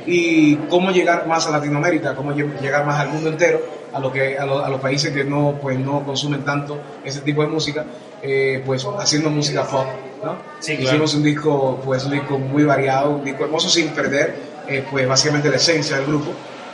y 0.05 0.55
cómo 0.69 0.91
llegar 0.91 1.27
más 1.27 1.47
a 1.47 1.51
Latinoamérica, 1.51 2.15
cómo 2.15 2.31
llegar 2.33 2.85
más 2.85 2.99
al 2.99 3.09
mundo 3.09 3.29
entero, 3.29 3.61
a, 3.93 3.99
lo 3.99 4.11
que, 4.11 4.37
a, 4.37 4.45
los 4.45 4.79
países 4.79 5.11
que 5.11 5.23
no, 5.23 5.57
pues, 5.61 5.79
no 5.79 6.03
consumen 6.05 6.43
tanto 6.43 6.79
ese 7.03 7.21
tipo 7.21 7.41
de 7.41 7.47
música, 7.47 7.85
eh, 8.21 8.61
pues 8.65 8.85
haciendo 8.99 9.29
música 9.29 9.63
pop. 9.63 9.85
¿no? 10.23 10.37
Hicimos 10.59 11.13
un 11.15 11.23
disco, 11.23 11.81
pues, 11.83 12.05
un 12.05 12.11
disco 12.11 12.37
muy 12.37 12.63
variado, 12.63 13.11
un 13.11 13.23
disco 13.23 13.45
hermoso 13.45 13.69
sin 13.69 13.89
perder 13.89 14.35
eh, 14.67 14.83
pues, 14.89 15.07
básicamente 15.07 15.49
la 15.49 15.57
esencia 15.57 15.97
del 15.97 16.05
grupo, 16.07 16.31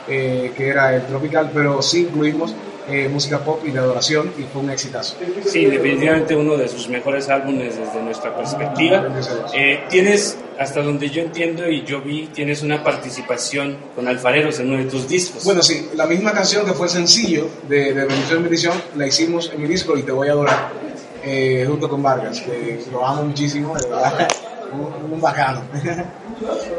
eh, 0.08 0.52
que 0.56 0.68
era 0.68 0.94
el 0.94 1.06
tropical, 1.06 1.50
pero 1.52 1.80
sí 1.82 2.00
incluimos 2.00 2.54
eh, 2.88 3.08
música 3.08 3.38
pop 3.38 3.60
y 3.64 3.70
de 3.70 3.78
adoración 3.78 4.32
y 4.36 4.42
fue 4.42 4.60
un 4.60 4.70
exitazo. 4.70 5.14
Sí, 5.46 5.66
definitivamente 5.66 6.34
uno 6.34 6.56
de 6.56 6.66
sus 6.68 6.88
mejores 6.88 7.28
álbumes 7.28 7.76
desde 7.76 8.02
nuestra 8.02 8.36
perspectiva. 8.36 9.06
Eh, 9.54 9.84
tienes, 9.88 10.36
hasta 10.58 10.82
donde 10.82 11.08
yo 11.08 11.22
entiendo 11.22 11.68
y 11.68 11.84
yo 11.84 12.00
vi, 12.00 12.26
tienes 12.34 12.62
una 12.62 12.82
participación 12.82 13.76
con 13.94 14.08
Alfareros 14.08 14.58
en 14.58 14.70
uno 14.70 14.78
de 14.78 14.90
tus 14.90 15.06
discos. 15.06 15.44
Bueno, 15.44 15.62
sí, 15.62 15.90
la 15.94 16.06
misma 16.06 16.32
canción 16.32 16.66
que 16.66 16.72
fue 16.72 16.88
sencillo 16.88 17.48
de, 17.68 17.94
de 17.94 18.04
Bendición 18.04 18.42
Bendición 18.42 18.82
la 18.96 19.06
hicimos 19.06 19.52
en 19.54 19.62
mi 19.62 19.68
disco 19.68 19.96
y 19.96 20.02
Te 20.02 20.10
Voy 20.10 20.26
a 20.26 20.32
Adorar, 20.32 20.72
eh, 21.22 21.64
junto 21.68 21.88
con 21.88 22.02
Vargas, 22.02 22.40
que 22.40 22.82
lo 22.90 23.06
amo 23.06 23.22
muchísimo, 23.22 23.76
de 23.76 23.88
verdad, 23.88 24.28
un, 24.72 25.12
un 25.12 25.20
bacano. 25.20 25.62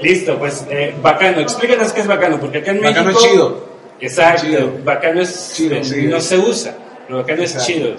Listo, 0.01 0.37
pues 0.37 0.65
eh, 0.69 0.93
bacano, 1.01 1.39
explícanos 1.39 1.93
qué 1.93 2.01
es 2.01 2.07
bacano, 2.07 2.39
porque 2.39 2.59
acá 2.59 2.71
en 2.71 2.81
bacano 2.81 3.07
México... 3.07 3.25
es 3.25 3.31
chido 3.31 3.73
Exacto, 4.01 4.79
bacano 4.83 5.21
es, 5.21 5.53
chido, 5.55 5.77
no 6.09 6.19
se 6.19 6.37
usa, 6.37 6.75
lo 7.07 7.17
bacano 7.17 7.43
es 7.43 7.57
chido, 7.65 7.95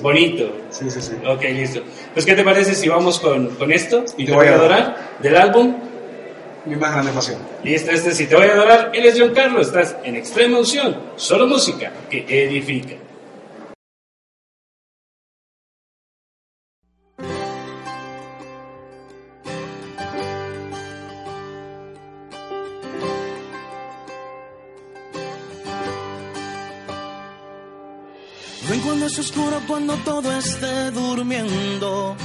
bonito. 0.00 0.52
Sí, 0.70 0.88
sí, 0.88 1.00
sí. 1.00 1.12
Ok, 1.26 1.42
listo. 1.42 1.82
Pues, 2.12 2.24
¿qué 2.24 2.34
te 2.34 2.44
parece 2.44 2.74
si 2.74 2.88
vamos 2.88 3.18
con, 3.18 3.48
con 3.56 3.72
esto? 3.72 4.04
Y 4.16 4.26
te 4.26 4.32
voy 4.32 4.46
a 4.46 4.54
adorar, 4.54 4.96
del 5.20 5.36
álbum. 5.36 5.74
Mi 6.64 6.76
más 6.76 6.92
grande 6.92 7.10
pasión. 7.10 7.38
Listo, 7.64 7.90
este 7.90 8.12
Si 8.12 8.26
te 8.26 8.36
voy 8.36 8.46
a 8.46 8.52
adorar, 8.52 8.92
él 8.94 9.04
es 9.04 9.18
John 9.18 9.32
Carlos, 9.34 9.66
estás 9.66 9.96
en 10.04 10.14
extrema 10.14 10.58
unción, 10.58 10.96
solo 11.16 11.48
música 11.48 11.90
que 12.08 12.24
edifica. 12.28 12.94
es 29.12 29.18
oscuro 29.18 29.60
cuando 29.66 29.94
todo 29.98 30.32
esté 30.38 30.90
durmiendo. 30.90 32.16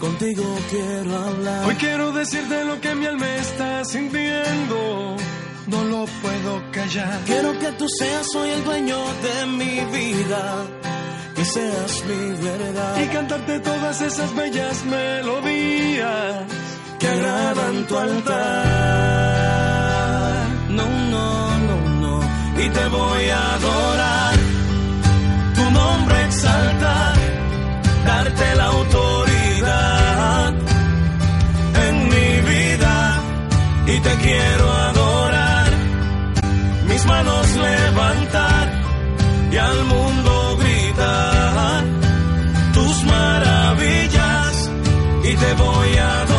Contigo 0.00 0.42
quiero 0.70 1.16
hablar. 1.16 1.66
Hoy 1.66 1.74
quiero 1.76 2.10
decirte 2.12 2.64
lo 2.64 2.80
que 2.80 2.94
mi 2.96 3.06
alma 3.06 3.36
está 3.36 3.84
sintiendo. 3.84 5.16
No 5.68 5.84
lo 5.84 6.04
puedo 6.20 6.62
callar. 6.72 7.20
Quiero 7.26 7.56
que 7.60 7.70
tú 7.72 7.86
seas 7.88 8.34
hoy 8.34 8.50
el 8.50 8.64
dueño 8.64 8.98
de 9.26 9.46
mi 9.46 9.84
vida. 9.96 10.66
Que 11.36 11.44
seas 11.44 12.04
mi 12.06 12.32
verdad. 12.42 13.00
Y 13.00 13.06
cantarte 13.06 13.60
todas 13.60 14.00
esas 14.00 14.34
bellas 14.34 14.84
melodías 14.84 16.44
que 16.98 17.06
agradan 17.06 17.86
tu 17.86 17.98
altar. 17.98 18.66
No, 20.70 20.88
no, 21.14 21.58
no, 21.68 21.76
no. 22.00 22.20
Y 22.64 22.68
te 22.68 22.88
voy 22.88 23.28
a 23.28 23.54
adorar 23.54 24.21
nombre 25.72 26.24
exaltar, 26.24 27.16
darte 28.04 28.54
la 28.56 28.66
autoridad 28.66 30.54
en 31.86 31.94
mi 32.12 32.30
vida 32.52 33.20
y 33.86 34.00
te 34.00 34.14
quiero 34.24 34.72
adorar, 34.72 35.70
mis 36.88 37.04
manos 37.06 37.46
levantar 37.56 38.66
y 39.50 39.56
al 39.56 39.84
mundo 39.84 40.56
gritar 40.62 41.84
tus 42.74 43.04
maravillas 43.04 44.70
y 45.24 45.34
te 45.36 45.52
voy 45.54 45.96
a 45.98 46.20
adorar. 46.20 46.31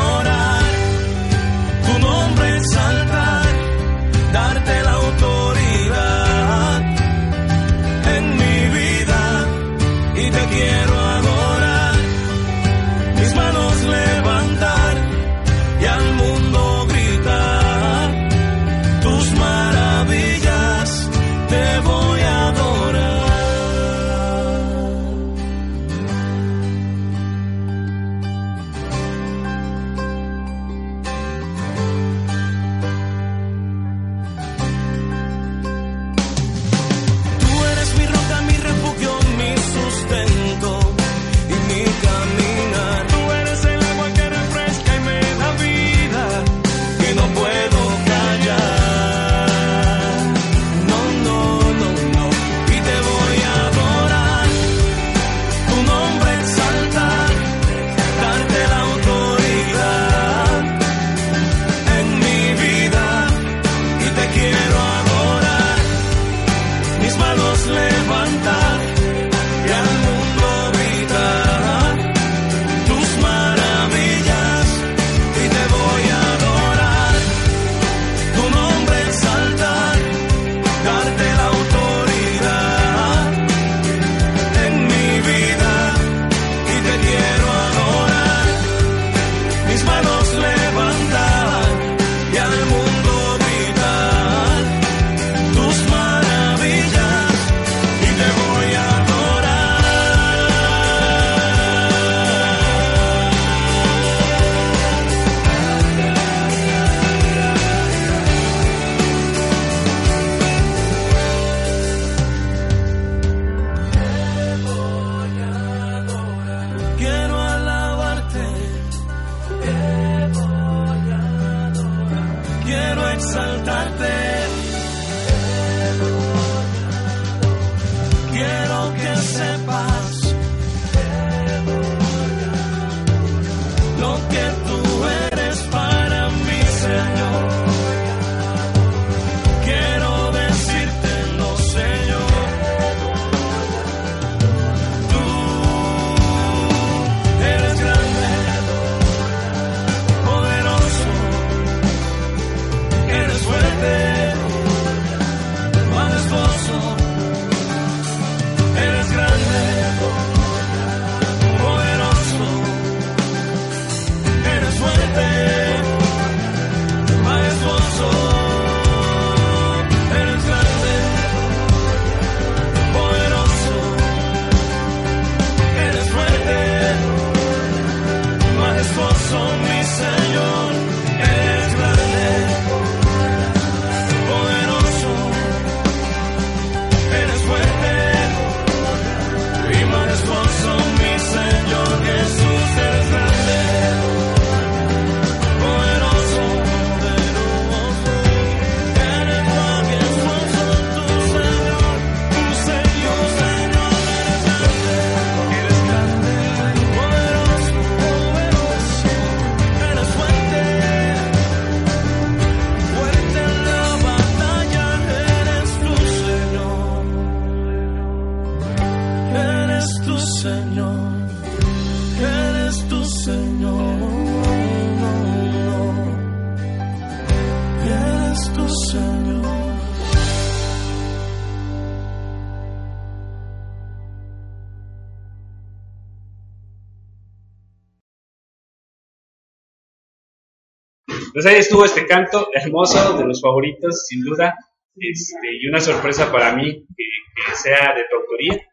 Pues 241.44 241.56
ahí 241.56 241.60
estuvo 241.60 241.84
este 241.84 242.08
canto 242.08 242.48
hermoso, 242.54 243.18
de 243.18 243.26
los 243.26 243.42
favoritos, 243.42 244.06
sin 244.08 244.24
duda, 244.24 244.56
este, 244.96 245.48
y 245.62 245.68
una 245.68 245.82
sorpresa 245.82 246.32
para 246.32 246.56
mí 246.56 246.72
que, 246.72 247.04
que, 247.36 247.56
sea 247.58 247.94
de 247.94 248.04
tu 248.10 248.16
autoría. 248.16 248.66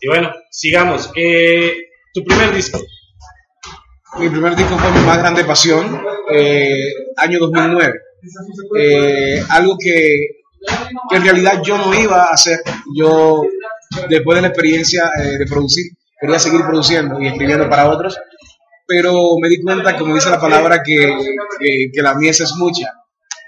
Y 0.00 0.08
bueno, 0.08 0.32
sigamos. 0.50 1.12
Eh, 1.14 1.76
tu 2.14 2.24
primer 2.24 2.54
disco. 2.54 2.80
Mi 4.18 4.30
primer 4.30 4.56
disco 4.56 4.78
fue 4.78 4.90
mi 4.92 5.04
más 5.04 5.18
grande 5.18 5.44
pasión, 5.44 6.00
eh, 6.32 6.88
año 7.18 7.38
2009. 7.38 7.92
Eh, 8.78 9.42
algo 9.50 9.76
que, 9.78 10.16
que, 11.10 11.16
en 11.16 11.22
realidad 11.22 11.60
yo 11.62 11.76
no 11.76 11.92
iba 11.92 12.22
a 12.22 12.30
hacer. 12.32 12.60
Yo, 12.98 13.42
después 14.08 14.36
de 14.36 14.40
la 14.40 14.48
experiencia 14.48 15.10
eh, 15.22 15.36
de 15.36 15.44
producir, 15.44 15.84
quería 16.18 16.38
seguir 16.38 16.62
produciendo 16.62 17.20
y 17.20 17.26
escribiendo 17.26 17.68
para 17.68 17.90
otros 17.90 18.18
pero 18.86 19.36
me 19.40 19.48
di 19.48 19.62
cuenta, 19.62 19.96
como 19.96 20.14
dice 20.14 20.30
la 20.30 20.40
palabra, 20.40 20.82
que, 20.82 21.16
que, 21.92 22.02
la 22.02 22.14
mies 22.14 22.40
es 22.40 22.54
mucha 22.56 22.92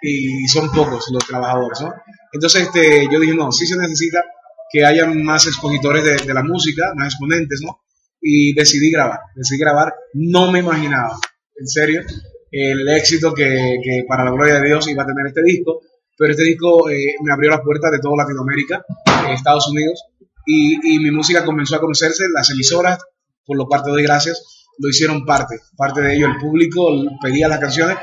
y 0.02 0.46
son 0.48 0.70
pocos 0.72 1.06
los 1.10 1.26
trabajadores, 1.26 1.80
¿no? 1.80 1.92
Entonces 2.32 2.62
este, 2.62 3.08
yo 3.10 3.20
dije, 3.20 3.34
no, 3.34 3.50
sí 3.52 3.66
se 3.66 3.76
necesita 3.76 4.24
que 4.70 4.84
haya 4.84 5.06
más 5.06 5.46
expositores 5.46 6.04
de, 6.04 6.16
de 6.26 6.34
la 6.34 6.42
música, 6.42 6.92
más 6.94 7.08
exponentes, 7.08 7.60
¿no? 7.62 7.80
y 8.20 8.54
decidí 8.54 8.90
grabar. 8.90 9.20
Decidí 9.34 9.58
grabar, 9.58 9.94
no 10.14 10.50
me 10.50 10.60
imaginaba, 10.60 11.16
en 11.56 11.66
serio, 11.66 12.02
el 12.50 12.88
éxito 12.88 13.34
que, 13.34 13.78
que 13.82 14.04
para 14.08 14.24
la 14.24 14.30
gloria 14.30 14.54
de 14.54 14.68
Dios 14.68 14.88
iba 14.88 15.02
a 15.02 15.06
tener 15.06 15.26
este 15.26 15.42
disco, 15.42 15.80
pero 16.16 16.32
este 16.32 16.44
disco 16.44 16.90
eh, 16.90 17.14
me 17.22 17.32
abrió 17.32 17.50
las 17.50 17.60
puertas 17.60 17.92
de 17.92 18.00
toda 18.00 18.24
Latinoamérica, 18.24 18.84
Estados 19.30 19.68
Unidos, 19.68 20.04
y, 20.46 20.94
y, 20.94 20.98
mi 20.98 21.10
música 21.10 21.44
comenzó 21.44 21.76
a 21.76 21.80
conocerse, 21.80 22.24
las 22.32 22.50
emisoras, 22.50 22.98
por 23.44 23.56
lo 23.56 23.66
cual 23.66 23.82
te 23.84 23.90
doy 23.90 24.02
gracias, 24.02 24.57
lo 24.78 24.88
hicieron 24.88 25.24
parte, 25.24 25.60
parte 25.76 26.00
de 26.00 26.14
ello, 26.14 26.26
el 26.26 26.38
público 26.38 26.88
pedía 27.22 27.48
las 27.48 27.58
canciones, 27.58 27.96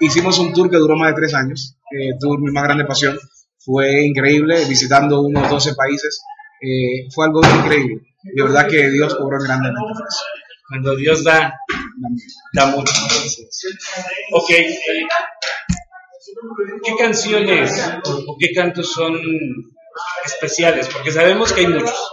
hicimos 0.00 0.38
un 0.38 0.52
tour 0.52 0.70
que 0.70 0.76
duró 0.76 0.96
más 0.96 1.10
de 1.10 1.20
tres 1.20 1.34
años, 1.34 1.76
eh, 1.90 2.16
tour 2.18 2.40
mi 2.40 2.50
más 2.50 2.64
grande 2.64 2.84
pasión, 2.84 3.18
fue 3.58 4.04
increíble, 4.04 4.64
visitando 4.64 5.22
unos 5.22 5.48
12 5.48 5.74
países, 5.74 6.22
eh, 6.60 7.08
fue 7.14 7.26
algo 7.26 7.40
increíble. 7.58 8.02
De 8.22 8.42
verdad 8.42 8.68
que 8.68 8.90
Dios 8.90 9.14
obró 9.14 9.38
grandemente 9.38 9.80
por 9.80 10.06
eso. 10.06 10.24
Cuando 10.68 10.96
Dios 10.96 11.24
da, 11.24 11.58
da 12.52 12.66
mucho. 12.66 12.92
Ok, 14.32 14.50
eh, 14.50 14.74
¿qué 16.84 16.92
canciones 16.98 17.72
o 18.26 18.36
qué 18.38 18.52
cantos 18.54 18.92
son 18.92 19.18
especiales? 20.24 20.88
Porque 20.88 21.10
sabemos 21.10 21.52
que 21.52 21.60
hay 21.62 21.66
muchos, 21.66 22.12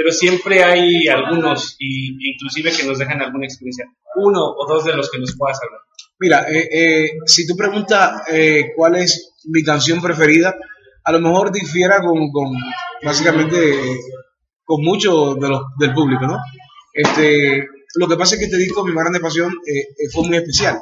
pero 0.00 0.12
siempre 0.12 0.64
hay 0.64 1.08
algunos, 1.08 1.76
y, 1.78 2.32
inclusive 2.32 2.72
que 2.72 2.86
nos 2.86 2.98
dejan 2.98 3.20
alguna 3.20 3.44
experiencia. 3.44 3.84
Uno 4.16 4.40
o 4.42 4.66
dos 4.66 4.84
de 4.84 4.96
los 4.96 5.10
que 5.10 5.18
nos 5.18 5.36
puedas 5.36 5.58
hablar. 5.62 5.80
Mira, 6.18 6.46
eh, 6.50 6.68
eh, 6.72 7.10
si 7.26 7.46
tú 7.46 7.54
preguntas 7.56 8.22
cuál 8.76 8.96
es 8.96 9.34
mi 9.44 9.62
canción 9.62 10.00
preferida, 10.00 10.54
a 11.04 11.12
lo 11.12 11.20
mejor 11.20 11.52
difiera 11.52 12.00
con, 12.00 12.30
con 12.30 12.54
básicamente 13.02 13.74
con 14.64 14.82
mucho 14.82 15.34
de 15.34 15.48
los, 15.48 15.62
del 15.78 15.92
público, 15.92 16.26
¿no? 16.26 16.38
Este, 16.92 17.66
lo 17.96 18.08
que 18.08 18.16
pasa 18.16 18.34
es 18.34 18.38
que 18.38 18.44
este 18.44 18.56
disco, 18.56 18.84
Mi 18.84 18.92
Más 18.92 19.04
Grande 19.04 19.20
Pasión, 19.20 19.52
eh, 19.66 19.80
eh, 19.80 20.08
fue 20.12 20.26
muy 20.26 20.36
especial. 20.36 20.80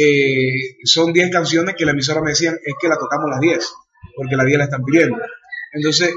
Eh, 0.00 0.76
son 0.84 1.12
10 1.12 1.30
canciones 1.30 1.74
que 1.76 1.84
la 1.84 1.92
emisora 1.92 2.20
me 2.20 2.30
decían 2.30 2.56
es 2.64 2.74
que 2.80 2.88
la 2.88 2.96
tocamos 2.96 3.28
las 3.30 3.40
10, 3.40 3.72
porque 4.14 4.36
las 4.36 4.46
10 4.46 4.58
la 4.58 4.64
están 4.64 4.84
pidiendo. 4.84 5.16
Entonces, 5.76 6.10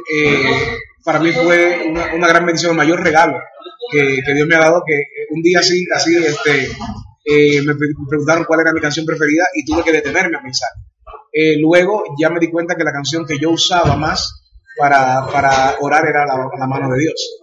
para 1.03 1.19
mí 1.19 1.31
fue 1.31 1.91
una, 2.15 2.27
gran 2.27 2.45
bendición, 2.45 2.71
el 2.71 2.77
mayor 2.77 3.03
regalo 3.03 3.37
que, 3.91 4.33
Dios 4.33 4.47
me 4.47 4.55
ha 4.55 4.59
dado, 4.59 4.83
que 4.85 4.95
un 5.31 5.41
día 5.41 5.59
así, 5.59 5.85
así 5.93 6.15
este, 6.15 6.69
me 7.65 7.75
preguntaron 8.07 8.45
cuál 8.45 8.61
era 8.61 8.73
mi 8.73 8.79
canción 8.79 9.05
preferida 9.05 9.43
y 9.53 9.65
tuve 9.65 9.83
que 9.83 9.91
detenerme 9.91 10.37
a 10.37 10.41
pensar. 10.41 10.69
luego 11.59 12.03
ya 12.19 12.29
me 12.29 12.39
di 12.39 12.49
cuenta 12.49 12.75
que 12.75 12.83
la 12.83 12.93
canción 12.93 13.25
que 13.25 13.37
yo 13.37 13.51
usaba 13.51 13.95
más 13.95 14.39
para, 14.79 15.27
para 15.27 15.75
orar 15.81 16.07
era 16.07 16.25
la, 16.25 16.67
mano 16.67 16.89
de 16.89 16.99
Dios. 16.99 17.39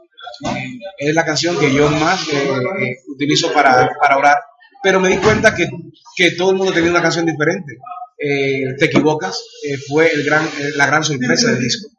Es 0.99 1.15
la 1.15 1.25
canción 1.25 1.59
que 1.59 1.73
yo 1.73 1.89
más 1.91 2.27
eh, 2.29 2.49
eh, 2.81 2.97
utilizo 3.09 3.53
para, 3.53 3.91
para, 4.01 4.17
orar, 4.17 4.37
pero 4.83 5.01
me 5.01 5.11
di 5.11 5.19
cuenta 5.19 5.55
que, 5.55 5.69
que, 6.17 6.33
todo 6.33 6.51
el 6.51 6.57
mundo 6.57 6.73
tenía 6.73 6.91
una 6.91 7.03
canción 7.03 7.27
diferente. 7.27 7.75
Eh, 8.19 8.75
Te 8.79 8.87
equivocas 8.87 9.39
fue 9.87 10.11
el 10.11 10.25
gran, 10.25 10.49
la 10.77 10.87
gran 10.87 11.05
sorpresa 11.05 11.51
del 11.51 11.61
disco, 11.61 11.91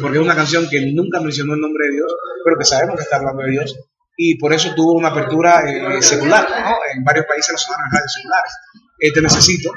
porque 0.00 0.18
es 0.18 0.24
una 0.24 0.34
canción 0.34 0.68
que 0.68 0.92
nunca 0.92 1.20
mencionó 1.20 1.54
el 1.54 1.60
nombre 1.60 1.86
de 1.86 1.92
Dios, 1.94 2.14
pero 2.44 2.58
que 2.58 2.64
sabemos 2.64 2.96
que 2.96 3.02
está 3.02 3.16
hablando 3.16 3.42
de 3.42 3.50
Dios, 3.50 3.78
y 4.16 4.36
por 4.36 4.52
eso 4.52 4.74
tuvo 4.74 4.94
una 4.94 5.08
apertura 5.08 5.62
secular, 6.00 6.48
¿no? 6.50 6.76
en 6.94 7.04
varios 7.04 7.26
países 7.26 7.52
lo 7.52 7.58
sonaron 7.58 7.86
en 7.86 7.92
radios 7.92 8.12
seculares. 8.12 8.52
Te 8.98 9.22
Necesito, 9.22 9.70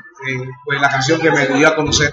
pues 0.65 0.81
la 0.81 0.89
canción 0.89 1.21
que 1.21 1.29
me 1.29 1.47
dio 1.47 1.67
a 1.67 1.75
conocer 1.75 2.11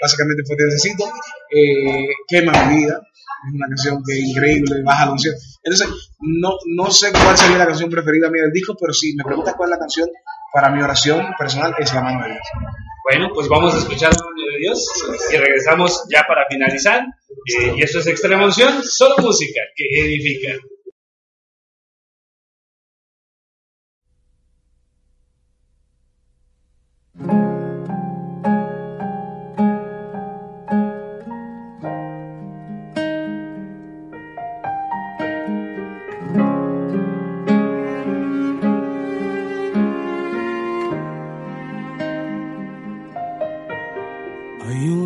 básicamente 0.00 0.42
fue 0.46 0.56
Te 0.56 0.64
Necesito, 0.64 1.04
eh, 1.50 2.06
Quema 2.28 2.64
mi 2.64 2.76
vida, 2.76 3.00
es 3.46 3.54
una 3.54 3.68
canción 3.68 4.02
que 4.04 4.14
es 4.14 4.20
increíble, 4.20 4.82
baja 4.82 5.06
la 5.06 5.12
unción. 5.12 5.34
Entonces, 5.62 5.88
no, 6.20 6.52
no 6.74 6.90
sé 6.90 7.12
cuál 7.12 7.36
sería 7.36 7.58
la 7.58 7.66
canción 7.66 7.90
preferida 7.90 8.30
mía 8.30 8.42
del 8.42 8.52
disco, 8.52 8.74
pero 8.80 8.92
si 8.92 9.14
me 9.14 9.24
preguntas 9.24 9.54
cuál 9.56 9.68
es 9.68 9.76
la 9.76 9.78
canción 9.78 10.08
para 10.56 10.70
mi 10.70 10.82
oración 10.82 11.34
personal, 11.38 11.74
es 11.78 11.92
La 11.92 12.00
mano 12.00 12.24
de 12.24 12.30
Dios. 12.30 12.48
Bueno, 13.04 13.28
pues 13.34 13.46
vamos 13.46 13.74
a 13.74 13.78
escuchar 13.78 14.10
La 14.10 14.24
mano 14.24 14.42
de 14.52 14.58
Dios 14.58 14.86
y 15.30 15.36
regresamos 15.36 16.06
ya 16.10 16.24
para 16.26 16.46
finalizar. 16.48 17.02
Eh, 17.02 17.74
y 17.76 17.82
esto 17.82 17.98
es 17.98 18.06
Extrema 18.06 18.46
Unción, 18.46 18.82
solo 18.82 19.16
música 19.18 19.60
que 19.76 19.84
edifica. 19.84 20.54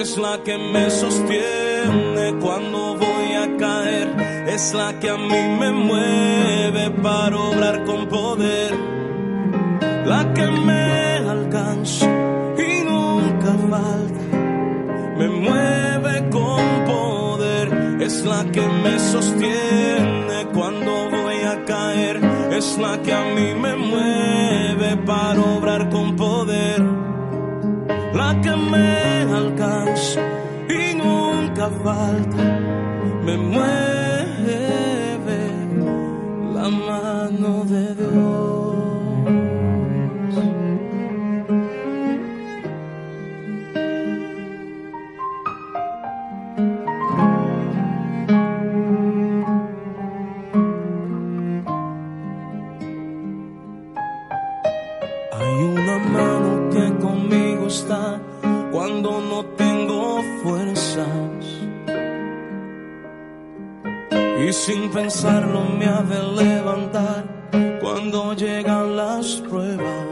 es 0.00 0.16
la 0.16 0.42
que 0.44 0.56
me 0.56 0.90
sostiene 0.90 2.38
cuando 2.40 2.96
voy 2.96 3.32
a 3.34 3.56
caer, 3.56 4.08
es 4.48 4.72
la 4.74 4.98
que 5.00 5.10
a 5.10 5.16
mí 5.16 5.42
me 5.60 5.72
mueve 5.72 6.90
para 7.02 7.36
obrar 7.36 7.84
con 7.84 8.08
poder, 8.08 8.72
la 10.06 10.32
que 10.34 10.46
me 10.46 11.18
alcanza 11.28 12.06
y 12.56 12.84
nunca 12.84 13.52
falta, 13.68 14.24
me 15.18 15.28
mueve 15.28 16.30
con 16.30 16.84
poder, 16.86 18.00
es 18.00 18.24
la 18.24 18.44
que 18.52 18.62
me 18.62 18.98
sostiene 18.98 20.46
cuando 20.54 21.07
es 22.58 22.76
la 22.76 23.00
que 23.02 23.12
a 23.12 23.24
mí 23.36 23.54
me 23.54 23.76
mueve 23.76 24.96
para 25.06 25.40
obrar 25.40 25.88
con 25.90 26.16
poder, 26.16 26.82
la 28.14 28.40
que 28.42 28.50
me 28.50 29.22
alcanza 29.42 30.20
y 30.68 30.94
nunca 30.96 31.70
falta, 31.84 32.44
me 33.24 33.36
mueve 33.36 34.60
la 36.52 36.68
mano 36.68 37.64
de 37.64 37.94
Dios. 37.94 38.47
Promesas. 60.68 61.44
Y 64.46 64.52
sin 64.52 64.90
pensarlo 64.90 65.64
me 65.78 65.86
ha 65.86 66.02
de 66.02 66.44
levantar 66.44 67.24
cuando 67.80 68.34
llegan 68.34 68.96
las 68.96 69.42
pruebas. 69.48 70.06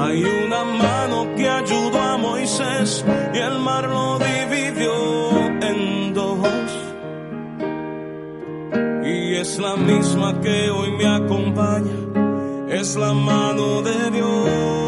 Hay 0.00 0.24
una 0.24 0.64
mano 0.64 1.34
que 1.36 1.48
ayudó 1.48 2.00
a 2.00 2.16
Moisés 2.16 3.04
y 3.34 3.38
el 3.38 3.58
mar 3.58 3.88
lo 3.88 4.18
dividió 4.18 4.92
en 5.60 6.14
dos. 6.14 6.38
Y 9.04 9.36
es 9.36 9.58
la 9.58 9.76
misma 9.76 10.40
que 10.40 10.70
hoy 10.70 10.92
me 10.92 11.06
acompaña, 11.06 11.98
es 12.70 12.96
la 12.96 13.12
mano 13.12 13.82
de 13.82 14.10
Dios. 14.10 14.87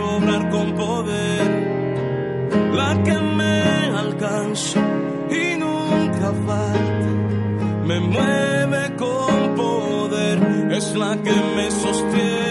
y 4.53 5.57
nunca 5.57 6.33
falta, 6.45 7.11
me 7.85 7.99
mueve 8.01 8.95
con 8.97 9.55
poder, 9.55 10.71
es 10.73 10.93
la 10.93 11.15
que 11.23 11.31
me 11.55 11.71
sostiene. 11.71 12.50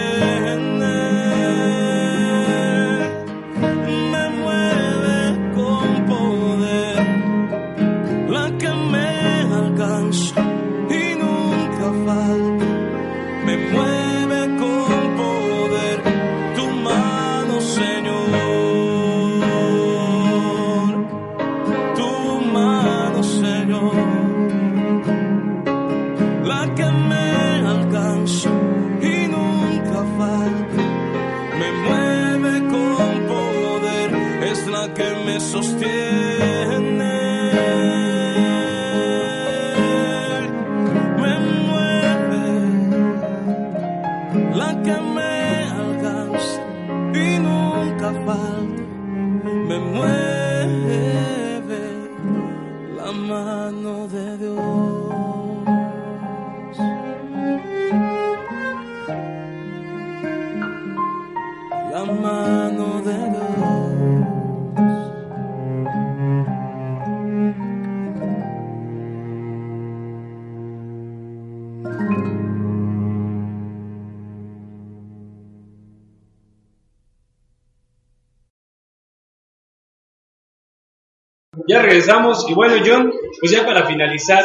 Regresamos 82.01 82.47
y 82.49 82.55
bueno, 82.55 82.75
John, 82.85 83.13
pues 83.41 83.53
ya 83.53 83.65
para 83.67 83.87
finalizar, 83.87 84.45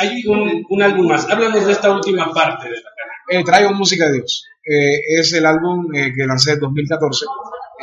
hay 0.00 0.22
un, 0.26 0.64
un 0.68 0.82
álbum 0.82 1.06
más. 1.08 1.28
Háblanos 1.28 1.66
de 1.66 1.72
esta 1.72 1.90
última 1.92 2.32
parte 2.32 2.68
de 2.68 2.74
la. 2.76 2.90
Eh, 3.40 3.44
traigo 3.44 3.72
música 3.72 4.06
de 4.06 4.14
Dios. 4.14 4.44
Eh, 4.64 4.98
es 5.18 5.32
el 5.32 5.46
álbum 5.46 5.94
eh, 5.94 6.12
que 6.14 6.26
lancé 6.26 6.52
en 6.52 6.60
2014, 6.60 7.24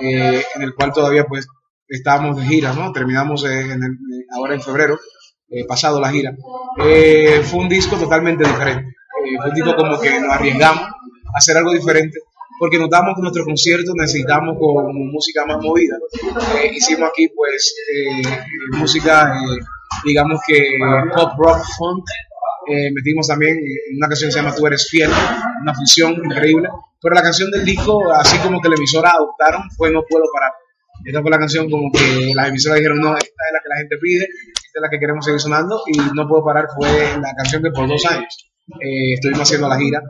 eh, 0.02 0.44
en 0.56 0.62
el 0.62 0.74
cual 0.76 0.92
todavía 0.94 1.26
pues 1.26 1.48
estábamos 1.88 2.38
de 2.38 2.44
gira, 2.44 2.74
¿no? 2.74 2.92
Terminamos 2.92 3.44
eh, 3.46 3.62
en 3.62 3.72
el- 3.84 3.92
eh, 3.92 4.26
ahora 4.36 4.54
en 4.56 4.62
febrero, 4.62 5.00
pasado 5.68 6.02
la 6.02 6.12
gira. 6.12 6.34
Fue 6.76 7.60
un 7.60 7.70
disco 7.70 7.96
totalmente 7.96 8.44
diferente. 8.46 8.92
Fue 9.40 9.50
un 9.50 9.56
disco 9.56 9.76
como 9.76 10.00
que 10.00 10.20
nos 10.20 10.32
arriesgamos 10.34 10.82
a 10.84 11.38
hacer 11.38 11.56
algo 11.58 11.72
diferente, 11.72 12.20
porque 12.60 12.78
notamos 12.78 13.16
que 13.16 13.22
nuestro 13.22 13.46
concierto 13.46 13.94
necesitamos 13.96 14.58
como 14.60 14.90
música 14.92 15.46
más 15.46 15.58
movida. 15.62 15.96
Eh, 16.62 16.72
hicimos 16.74 17.10
aquí 17.10 17.30
pues 17.30 17.76
eh, 17.94 18.22
música, 18.78 19.36
eh, 19.36 19.60
digamos 20.06 20.40
que 20.48 20.78
pop 21.16 21.32
rock 21.38 21.64
funk, 21.78 22.06
eh, 22.70 22.92
metimos 22.92 23.28
también 23.28 23.58
una 23.96 24.08
canción 24.08 24.28
que 24.28 24.34
se 24.34 24.40
llama 24.40 24.54
Tú 24.54 24.68
eres 24.68 24.90
fiel, 24.90 25.10
una 25.62 25.74
fusión 25.74 26.14
increíble. 26.14 26.68
Pero 27.02 27.16
la 27.16 27.22
canción 27.22 27.50
del 27.52 27.64
disco, 27.64 28.12
así 28.12 28.38
como 28.40 28.60
que 28.60 28.70
la 28.70 28.76
emisora 28.76 29.12
adoptaron, 29.12 29.62
fue 29.78 29.92
No 29.92 30.04
Puedo 30.08 30.26
Parar. 30.34 30.52
Esta 31.06 31.22
fue 31.22 31.32
la 31.32 31.38
canción 31.38 31.70
como 31.70 31.92
que 31.92 32.34
las 32.34 32.50
emisoras 32.50 32.80
dijeron, 32.80 33.00
no, 33.00 33.16
esta 33.16 33.26
es 33.26 33.54
la 33.54 33.60
que 33.62 33.70
la 33.70 33.78
gente 33.78 33.98
pide, 34.02 34.24
esta 34.26 34.80
es 34.80 34.82
la 34.82 34.90
que 34.90 35.00
queremos 35.00 35.24
seguir 35.24 35.40
sonando. 35.40 35.82
Y 35.88 35.98
No 36.14 36.28
Puedo 36.28 36.44
Parar 36.44 36.68
fue 36.76 36.90
la 37.22 37.34
canción 37.36 37.64
que 37.64 37.72
por 37.72 37.88
dos 37.88 38.04
años 38.06 38.52
eh, 38.84 39.14
estuvimos 39.14 39.44
haciendo 39.44 39.70
la 39.70 39.78
gira. 39.78 40.02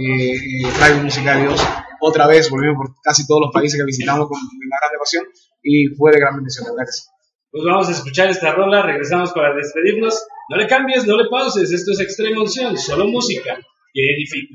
Eh, 0.00 0.62
traigo 0.78 1.00
música 1.00 1.36
Dios. 1.36 1.60
Otra 2.06 2.28
vez 2.28 2.48
volvimos 2.50 2.76
por 2.76 2.94
casi 3.02 3.26
todos 3.26 3.40
los 3.40 3.50
países 3.52 3.76
que 3.76 3.84
visitamos 3.84 4.28
con 4.28 4.38
una 4.38 4.76
gran 4.80 4.96
pasión 4.96 5.24
y 5.60 5.88
fue 5.96 6.12
de 6.12 6.20
gran 6.20 6.36
bendición. 6.36 6.64
Gracias. 6.72 7.10
Pues 7.50 7.64
vamos 7.64 7.88
a 7.88 7.90
escuchar 7.90 8.30
esta 8.30 8.52
rola, 8.52 8.82
regresamos 8.82 9.32
para 9.32 9.52
despedirnos. 9.56 10.24
No 10.48 10.56
le 10.56 10.68
cambies, 10.68 11.04
no 11.04 11.16
le 11.16 11.28
pauses, 11.28 11.72
esto 11.72 11.90
es 11.90 11.98
Extrema 11.98 12.42
Unción, 12.42 12.78
solo 12.78 13.06
música 13.06 13.58
que 13.92 14.02
edifica. 14.14 14.54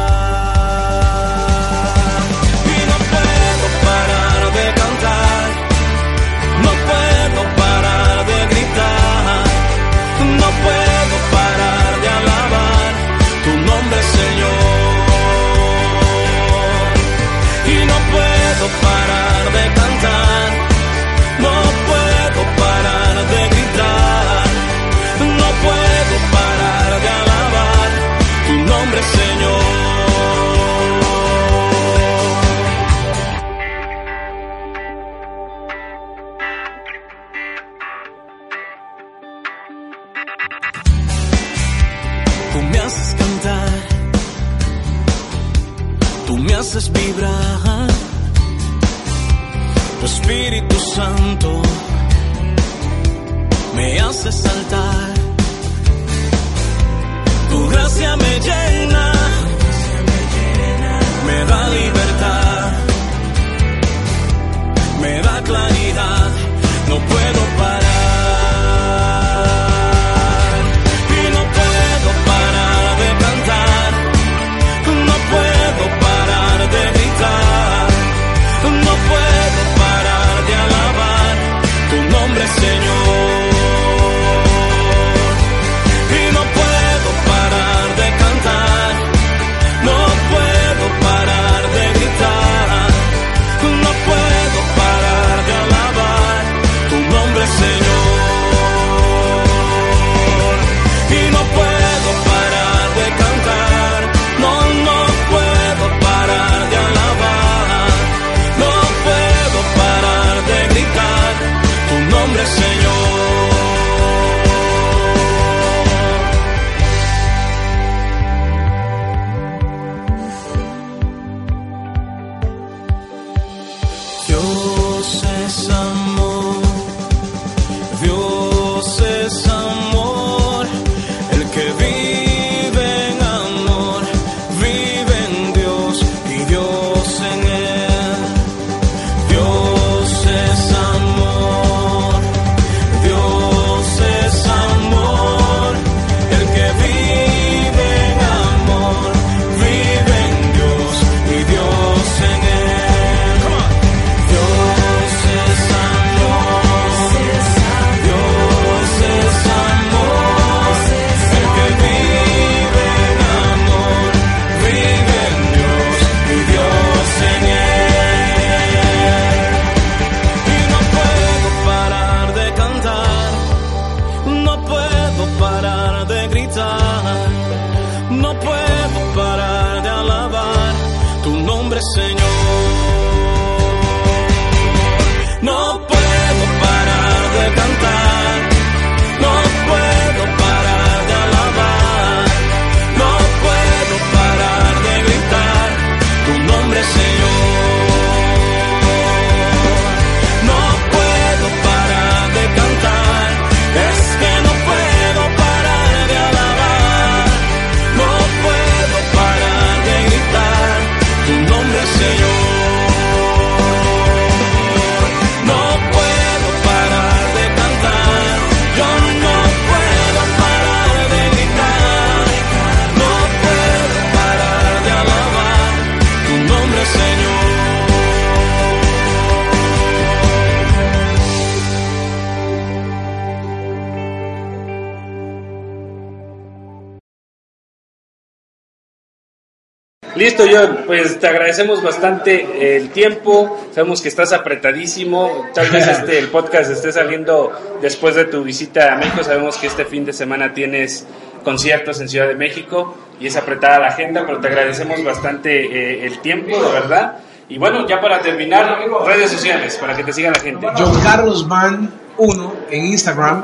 Listo, 240.21 240.43
John. 240.47 240.83
Pues 240.85 241.19
te 241.19 241.27
agradecemos 241.27 241.81
bastante 241.81 242.75
el 242.75 242.91
tiempo. 242.91 243.57
Sabemos 243.73 244.03
que 244.03 244.07
estás 244.07 244.31
apretadísimo. 244.33 245.47
Tal 245.51 245.67
vez 245.71 245.87
este 245.87 246.19
el 246.19 246.27
podcast 246.27 246.69
esté 246.69 246.91
saliendo 246.91 247.51
después 247.81 248.13
de 248.13 248.25
tu 248.25 248.43
visita 248.43 248.93
a 248.93 248.97
México. 248.97 249.23
Sabemos 249.23 249.57
que 249.57 249.65
este 249.65 249.83
fin 249.83 250.05
de 250.05 250.13
semana 250.13 250.53
tienes 250.53 251.07
conciertos 251.43 251.99
en 252.01 252.07
Ciudad 252.07 252.27
de 252.27 252.35
México 252.35 252.95
y 253.19 253.25
es 253.25 253.35
apretada 253.35 253.79
la 253.79 253.87
agenda, 253.87 254.23
pero 254.23 254.39
te 254.39 254.47
agradecemos 254.47 255.03
bastante 255.03 255.65
eh, 255.65 256.05
el 256.05 256.19
tiempo, 256.19 256.55
de 256.55 256.71
verdad. 256.71 257.17
Y 257.49 257.57
bueno, 257.57 257.87
ya 257.87 257.99
para 257.99 258.21
terminar, 258.21 258.77
redes 259.03 259.31
sociales 259.31 259.75
para 259.77 259.97
que 259.97 260.03
te 260.03 260.13
siga 260.13 260.29
la 260.29 260.39
gente. 260.39 260.67
John 260.77 261.01
Carlos 261.01 261.47
Van 261.47 261.91
1 262.17 262.55
en 262.69 262.85
Instagram, 262.85 263.43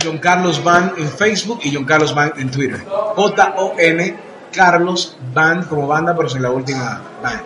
John 0.00 0.18
Carlos 0.18 0.62
Van 0.62 0.92
en 0.96 1.08
Facebook 1.08 1.58
y 1.64 1.74
John 1.74 1.84
Carlos 1.84 2.14
Van 2.14 2.32
en 2.36 2.48
Twitter. 2.48 2.78
J-O-N 2.86 4.29
Carlos 4.52 5.16
Van 5.32 5.64
como 5.64 5.86
banda, 5.86 6.14
pero 6.16 6.28
sin 6.28 6.42
la 6.42 6.50
última 6.50 7.00
Van. 7.22 7.42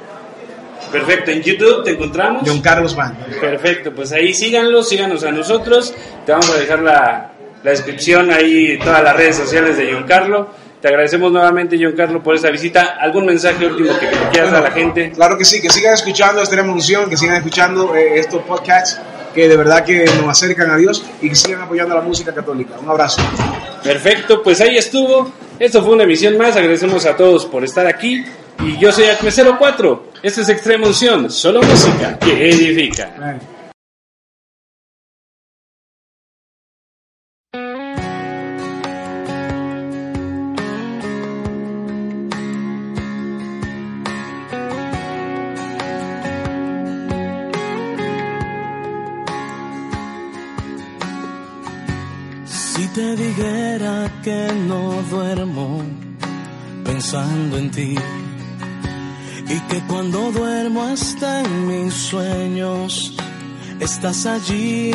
Perfecto, 0.90 1.30
en 1.30 1.42
YouTube 1.42 1.82
te 1.82 1.90
encontramos. 1.90 2.42
John 2.46 2.60
Carlos 2.60 2.94
Van. 2.94 3.16
Perfecto, 3.40 3.92
pues 3.92 4.12
ahí 4.12 4.32
síganlo, 4.32 4.82
síganos 4.82 5.24
a 5.24 5.32
nosotros. 5.32 5.92
Te 6.24 6.32
vamos 6.32 6.50
a 6.50 6.56
dejar 6.56 6.80
la, 6.80 7.32
la 7.62 7.70
descripción 7.70 8.30
ahí, 8.30 8.78
todas 8.78 9.02
las 9.02 9.16
redes 9.16 9.36
sociales 9.36 9.76
de 9.76 9.92
John 9.92 10.04
Carlo. 10.04 10.48
Te 10.80 10.88
agradecemos 10.88 11.32
nuevamente, 11.32 11.78
John 11.80 11.94
Carlo, 11.96 12.22
por 12.22 12.34
esta 12.34 12.50
visita. 12.50 12.98
¿Algún 13.00 13.24
mensaje 13.24 13.66
último 13.66 13.98
que 13.98 14.06
quieras 14.30 14.52
dar 14.52 14.66
a 14.66 14.68
la 14.68 14.70
gente? 14.70 15.12
Claro 15.12 15.38
que 15.38 15.44
sí, 15.44 15.62
que 15.62 15.70
sigan 15.70 15.94
escuchando 15.94 16.42
esta 16.42 16.60
emoción, 16.60 17.08
que 17.08 17.16
sigan 17.16 17.36
escuchando 17.36 17.94
eh, 17.96 18.18
estos 18.18 18.42
podcasts 18.42 19.00
que 19.34 19.48
de 19.48 19.56
verdad 19.56 19.84
que 19.84 20.04
nos 20.04 20.28
acercan 20.28 20.70
a 20.70 20.76
Dios 20.76 21.04
y 21.20 21.28
que 21.28 21.34
sigan 21.34 21.62
apoyando 21.62 21.94
la 21.94 22.02
música 22.02 22.32
católica. 22.32 22.78
Un 22.78 22.88
abrazo. 22.88 23.20
Perfecto, 23.82 24.42
pues 24.42 24.60
ahí 24.60 24.76
estuvo. 24.76 25.32
Esto 25.58 25.82
fue 25.82 25.94
una 25.94 26.04
emisión 26.04 26.36
más. 26.36 26.56
Agradecemos 26.56 27.06
a 27.06 27.16
todos 27.16 27.46
por 27.46 27.64
estar 27.64 27.86
aquí. 27.86 28.24
Y 28.60 28.78
yo 28.78 28.92
soy 28.92 29.04
Acme 29.04 29.30
04. 29.30 30.12
Esto 30.22 30.40
es 30.40 30.48
Extrema 30.48 30.86
Unción, 30.86 31.30
solo 31.30 31.62
música 31.62 32.18
que 32.18 32.50
edifica. 32.50 33.38
Si 52.46 52.88
te 52.88 53.14
que 54.22 54.52
no 54.68 55.02
duermo 55.10 55.82
pensando 56.84 57.58
en 57.58 57.70
ti 57.70 57.94
y 59.48 59.60
que 59.68 59.80
cuando 59.86 60.32
duermo 60.32 60.82
hasta 60.84 61.40
en 61.40 61.68
mis 61.68 61.94
sueños 61.94 63.14
estás 63.80 64.26
allí, 64.26 64.90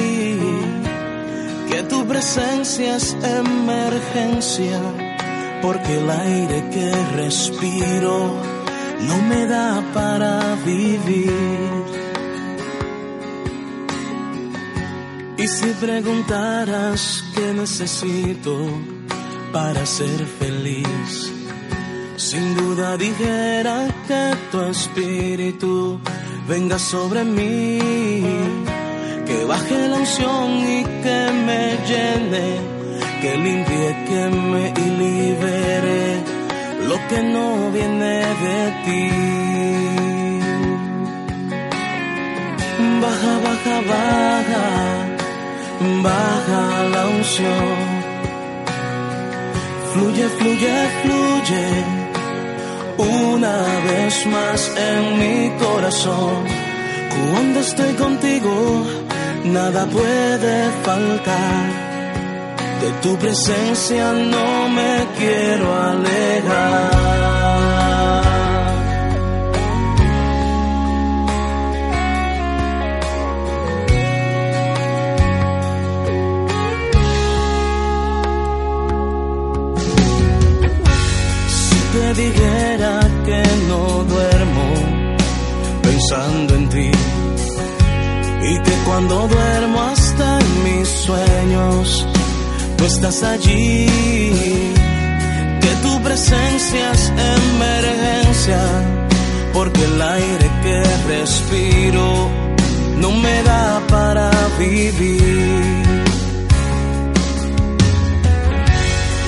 que 1.70 1.84
tu 1.84 2.06
presencia 2.08 2.96
es 2.98 3.16
emergencia 3.24 4.80
porque 5.62 5.98
el 5.98 6.10
aire 6.10 6.70
que 6.72 6.92
respiro 7.16 8.34
no 9.08 9.22
me 9.30 9.46
da 9.46 9.84
para 9.94 10.56
vivir. 10.66 12.00
Y 15.38 15.48
si 15.48 15.68
preguntaras 15.80 17.24
qué 17.34 17.54
necesito 17.54 18.99
para 19.52 19.86
ser 19.86 20.26
feliz, 20.40 21.34
sin 22.18 22.56
duda 22.56 22.98
dijera 22.98 23.88
que 24.08 24.36
tu 24.52 24.62
espíritu 24.62 26.00
venga 26.48 26.78
sobre 26.78 27.24
mí, 27.24 27.80
que 29.26 29.46
baje 29.46 29.88
la 29.88 29.98
unción 29.98 30.50
y 30.78 30.84
que 31.04 31.20
me 31.48 31.62
llene, 31.90 32.48
que 33.22 33.38
limpie, 33.38 33.90
que 34.10 34.24
me 34.52 34.74
libere 35.02 36.24
lo 36.88 36.98
que 37.08 37.24
no 37.24 37.72
viene 37.72 38.18
de 38.46 38.60
ti. 38.86 39.10
Baja, 43.02 43.34
baja, 43.46 43.76
baja, 43.94 44.66
baja 46.04 46.84
la 46.94 47.08
unción. 47.08 47.99
Fluye, 49.94 50.30
fluye, 50.38 50.90
fluye 51.02 51.66
una 52.98 53.58
vez 53.88 54.26
más 54.26 54.72
en 54.78 55.20
mi 55.20 55.50
corazón. 55.58 56.44
Cuando 57.32 57.60
estoy 57.60 57.94
contigo, 57.94 58.86
nada 59.46 59.86
puede 59.86 60.72
faltar 60.84 61.90
de 62.82 62.92
tu 63.02 63.18
presencia 63.18 64.14
no 64.14 64.70
me 64.70 65.08
quiero 65.18 65.76
alejar. 65.76 67.19
Dijera 82.16 83.00
que 83.24 83.44
no 83.68 84.04
duermo 84.04 84.68
pensando 85.84 86.56
en 86.56 86.70
ti 86.70 86.92
y 88.42 88.60
que 88.64 88.72
cuando 88.86 89.28
duermo 89.28 89.82
hasta 89.82 90.40
en 90.40 90.64
mis 90.64 90.88
sueños 90.88 92.06
tú 92.78 92.86
estás 92.86 93.22
allí, 93.24 93.86
que 95.62 95.76
tu 95.84 96.02
presencia 96.02 96.92
es 96.94 97.10
emergencia, 97.10 98.60
porque 99.54 99.84
el 99.84 100.02
aire 100.02 100.52
que 100.64 100.84
respiro 101.10 102.30
no 102.98 103.12
me 103.12 103.44
da 103.44 103.82
para 103.88 104.32
vivir. 104.58 105.90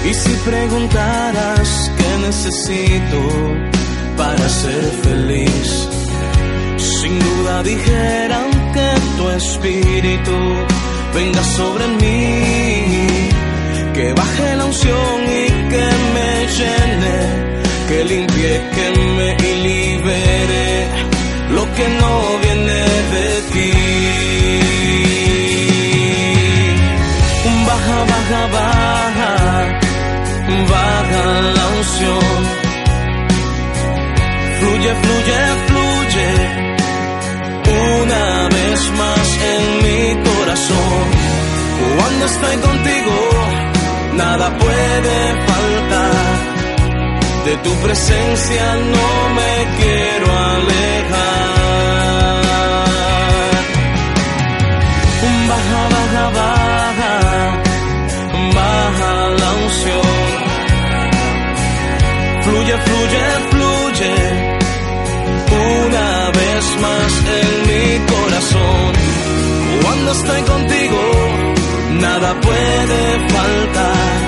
Y 0.09 0.13
si 0.13 0.29
preguntaras 0.49 1.90
necesito 2.27 3.19
para 4.17 4.49
ser 4.49 4.83
feliz, 5.03 5.89
sin 6.77 7.19
duda 7.19 7.63
dijeran 7.63 8.49
que 8.75 8.89
tu 9.17 9.29
espíritu 9.29 10.37
venga 11.13 11.43
sobre 11.43 11.87
mí 11.99 13.21
que 13.93 14.13
baje 14.13 14.55
la 14.55 14.65
unción 14.65 15.17
y 15.41 15.45
que 15.71 15.87
me 16.15 16.29
llene, 16.57 17.17
que 17.87 18.03
limpie, 18.11 18.53
que 18.75 18.87
me 19.17 19.29
libere 19.67 20.87
lo 21.55 21.63
que 21.75 21.85
no 22.01 22.13
viene 22.43 22.81
de 23.13 23.27
ti. 23.51 23.71
Baja, 27.67 27.97
baja, 28.11 28.41
baja, 28.55 28.80
baja 30.71 31.25
la 31.57 31.65
unción. 31.77 32.39
Fluye, 34.59 34.91
fluye, 35.03 35.39
fluye, 35.67 36.29
una 38.03 38.25
vez 38.57 38.79
más 39.01 39.27
en 39.53 39.63
mi 39.85 40.01
corazón. 40.27 41.03
Cuando 41.97 42.25
estoy 42.25 42.57
contigo, 42.67 43.15
nada 44.21 44.57
puede 44.57 45.17
faltar. 45.47 46.35
De 47.45 47.53
tu 47.65 47.73
presencia 47.85 48.65
no 48.95 49.09
me 49.37 49.53
quiero 49.77 50.27
alejar. 50.37 50.90
Nada 72.21 72.39
puede 72.41 73.01
faltar. 73.29 74.19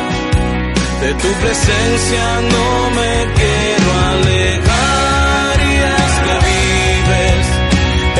De 1.01 1.13
tu 1.13 1.29
presencia 1.43 2.23
no 2.53 2.89
me 2.97 3.13
quiero 3.39 3.89
alejar 4.11 5.55
y 5.71 5.75
es 5.97 6.13
que 6.25 6.35
vives 6.49 7.45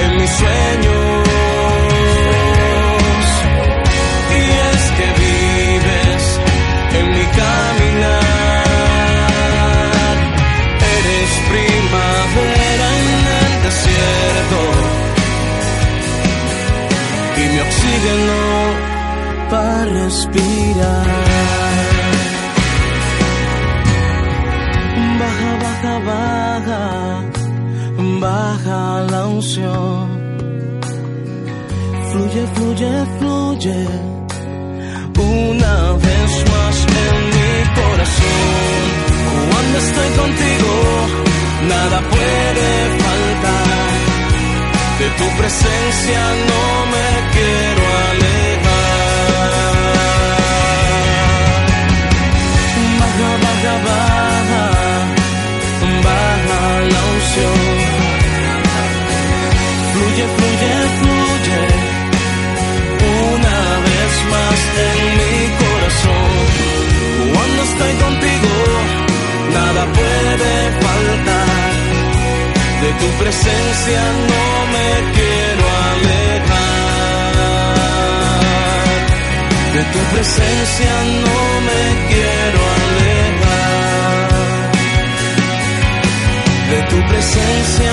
en 0.04 0.10
mis 0.18 0.32
sueños. 0.42 1.28
Y 4.38 4.42
es 4.70 4.82
que 4.98 5.08
vives 5.24 6.24
en 7.00 7.06
mi 7.16 7.26
caminar. 7.42 8.66
Eres 10.98 11.32
primavera 11.52 12.88
en 13.00 13.08
el 13.42 13.52
desierto 13.68 14.60
y 17.38 17.40
mi 17.52 17.60
oxígeno 17.60 18.53
respirar. 19.94 21.08
Baja, 25.20 25.52
baja, 25.64 25.94
baja, 26.10 26.84
baja 28.26 28.82
la 29.12 29.22
unción. 29.28 30.08
Fluye, 32.10 32.44
fluye, 32.56 32.91
fluye. 33.20 33.80
Una 35.18 35.76
vez 36.06 36.32
más 36.52 36.76
en 37.06 37.18
mi 37.34 37.52
corazón. 37.80 38.84
Cuando 39.50 39.76
estoy 39.86 40.10
contigo, 40.22 40.72
nada 41.74 41.98
puede 42.14 42.70
faltar. 43.04 43.94
De 45.00 45.08
tu 45.20 45.28
presencia 45.39 46.22
no 46.50 46.64
me 46.94 47.08
quiero 47.34 47.83
presencia 73.34 74.02
no 74.30 74.46
me 74.74 74.90
quiero 75.18 75.66
alejar. 75.92 76.54
De 79.74 79.82
tu 79.94 80.02
presencia 80.14 80.94
no 81.26 81.42
me 81.68 81.84
quiero 82.10 82.60
alejar. 82.80 84.30
De 86.72 86.80
tu 86.90 86.98
presencia 87.08 87.93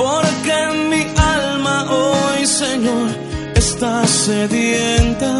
porque 0.00 0.58
mi 0.90 1.02
alma 1.36 1.76
hoy, 1.90 2.46
Señor, 2.46 3.08
está 3.54 4.06
sedienta. 4.06 5.32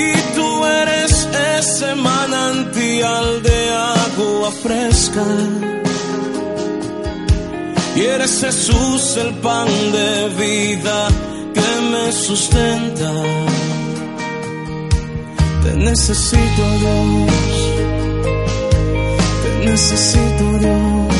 Y 0.00 0.04
tú 0.36 0.48
eres 0.64 1.28
ese 1.58 1.94
manantial 1.96 3.42
de 3.42 3.58
agua 3.70 4.50
fresca. 4.64 5.26
Y 7.96 8.00
eres 8.00 8.40
Jesús 8.40 9.16
el 9.16 9.34
pan 9.46 9.68
de 9.96 10.12
vida 10.44 10.98
que 11.56 11.70
me 11.92 12.12
sustenta. 12.12 13.12
Te 15.64 15.72
necesito, 15.88 16.62
Dios. 16.82 17.52
Te 19.42 19.50
necesito, 19.70 20.44
Dios. 20.60 21.19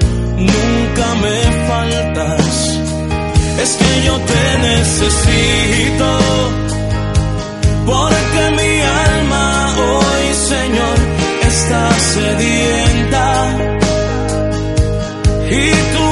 nunca 0.41 1.15
me 1.23 1.37
faltas. 1.67 2.79
Es 3.63 3.71
que 3.79 4.03
yo 4.05 4.17
te 4.31 4.43
necesito, 4.69 6.09
porque 7.85 8.41
mi 8.59 8.73
alma 9.07 9.75
hoy, 9.77 10.33
Señor, 10.53 10.97
está 11.47 11.91
sedienta. 12.13 13.25
Y 15.51 15.69
tú 15.93 16.10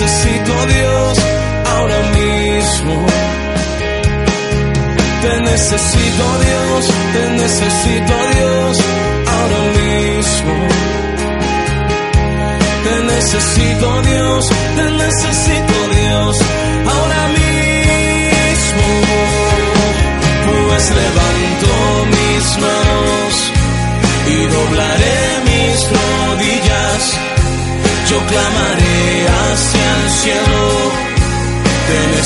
necesito 0.00 0.52
Dios, 0.66 1.18
ahora 1.76 2.00
mismo. 2.16 3.06
Te 5.22 5.40
necesito 5.42 6.24
Dios, 6.46 6.86
te 7.12 7.30
necesito 7.42 8.14
Dios, 8.34 8.78
ahora 9.34 9.62
mismo. 9.78 10.54
Te 12.84 12.94
necesito 13.12 14.02
Dios, 14.02 14.48
te 14.76 14.90
necesito 14.90 15.76
Dios, 15.98 16.38
ahora 16.94 17.22
mismo. 17.36 18.86
Pues 20.46 20.90
levanto 20.90 21.29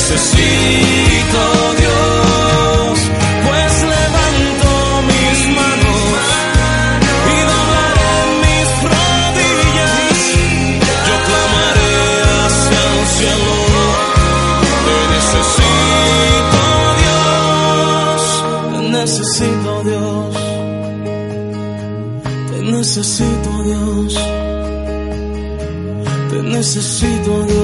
necesito 0.05 1.41
Dios. 1.81 2.95
Pues 3.47 3.73
levanto 3.95 4.69
mis 5.09 5.39
manos 5.57 6.25
y 7.33 7.37
doblaré 7.51 8.15
mis 8.45 8.69
rodillas. 8.93 10.19
Yo 11.07 11.17
clamaré 11.29 11.95
hacia 12.45 12.81
el 12.93 13.01
cielo, 13.17 13.57
te 14.85 14.97
necesito 15.15 16.63
Dios, 17.01 18.23
te 18.73 18.81
necesito 18.99 19.71
Dios, 19.89 20.35
te 22.51 22.59
necesito 22.77 23.51
Dios, 23.65 24.13
te 26.31 26.39
necesito 26.43 27.33
Dios. 27.47 27.64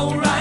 alright. 0.00 0.39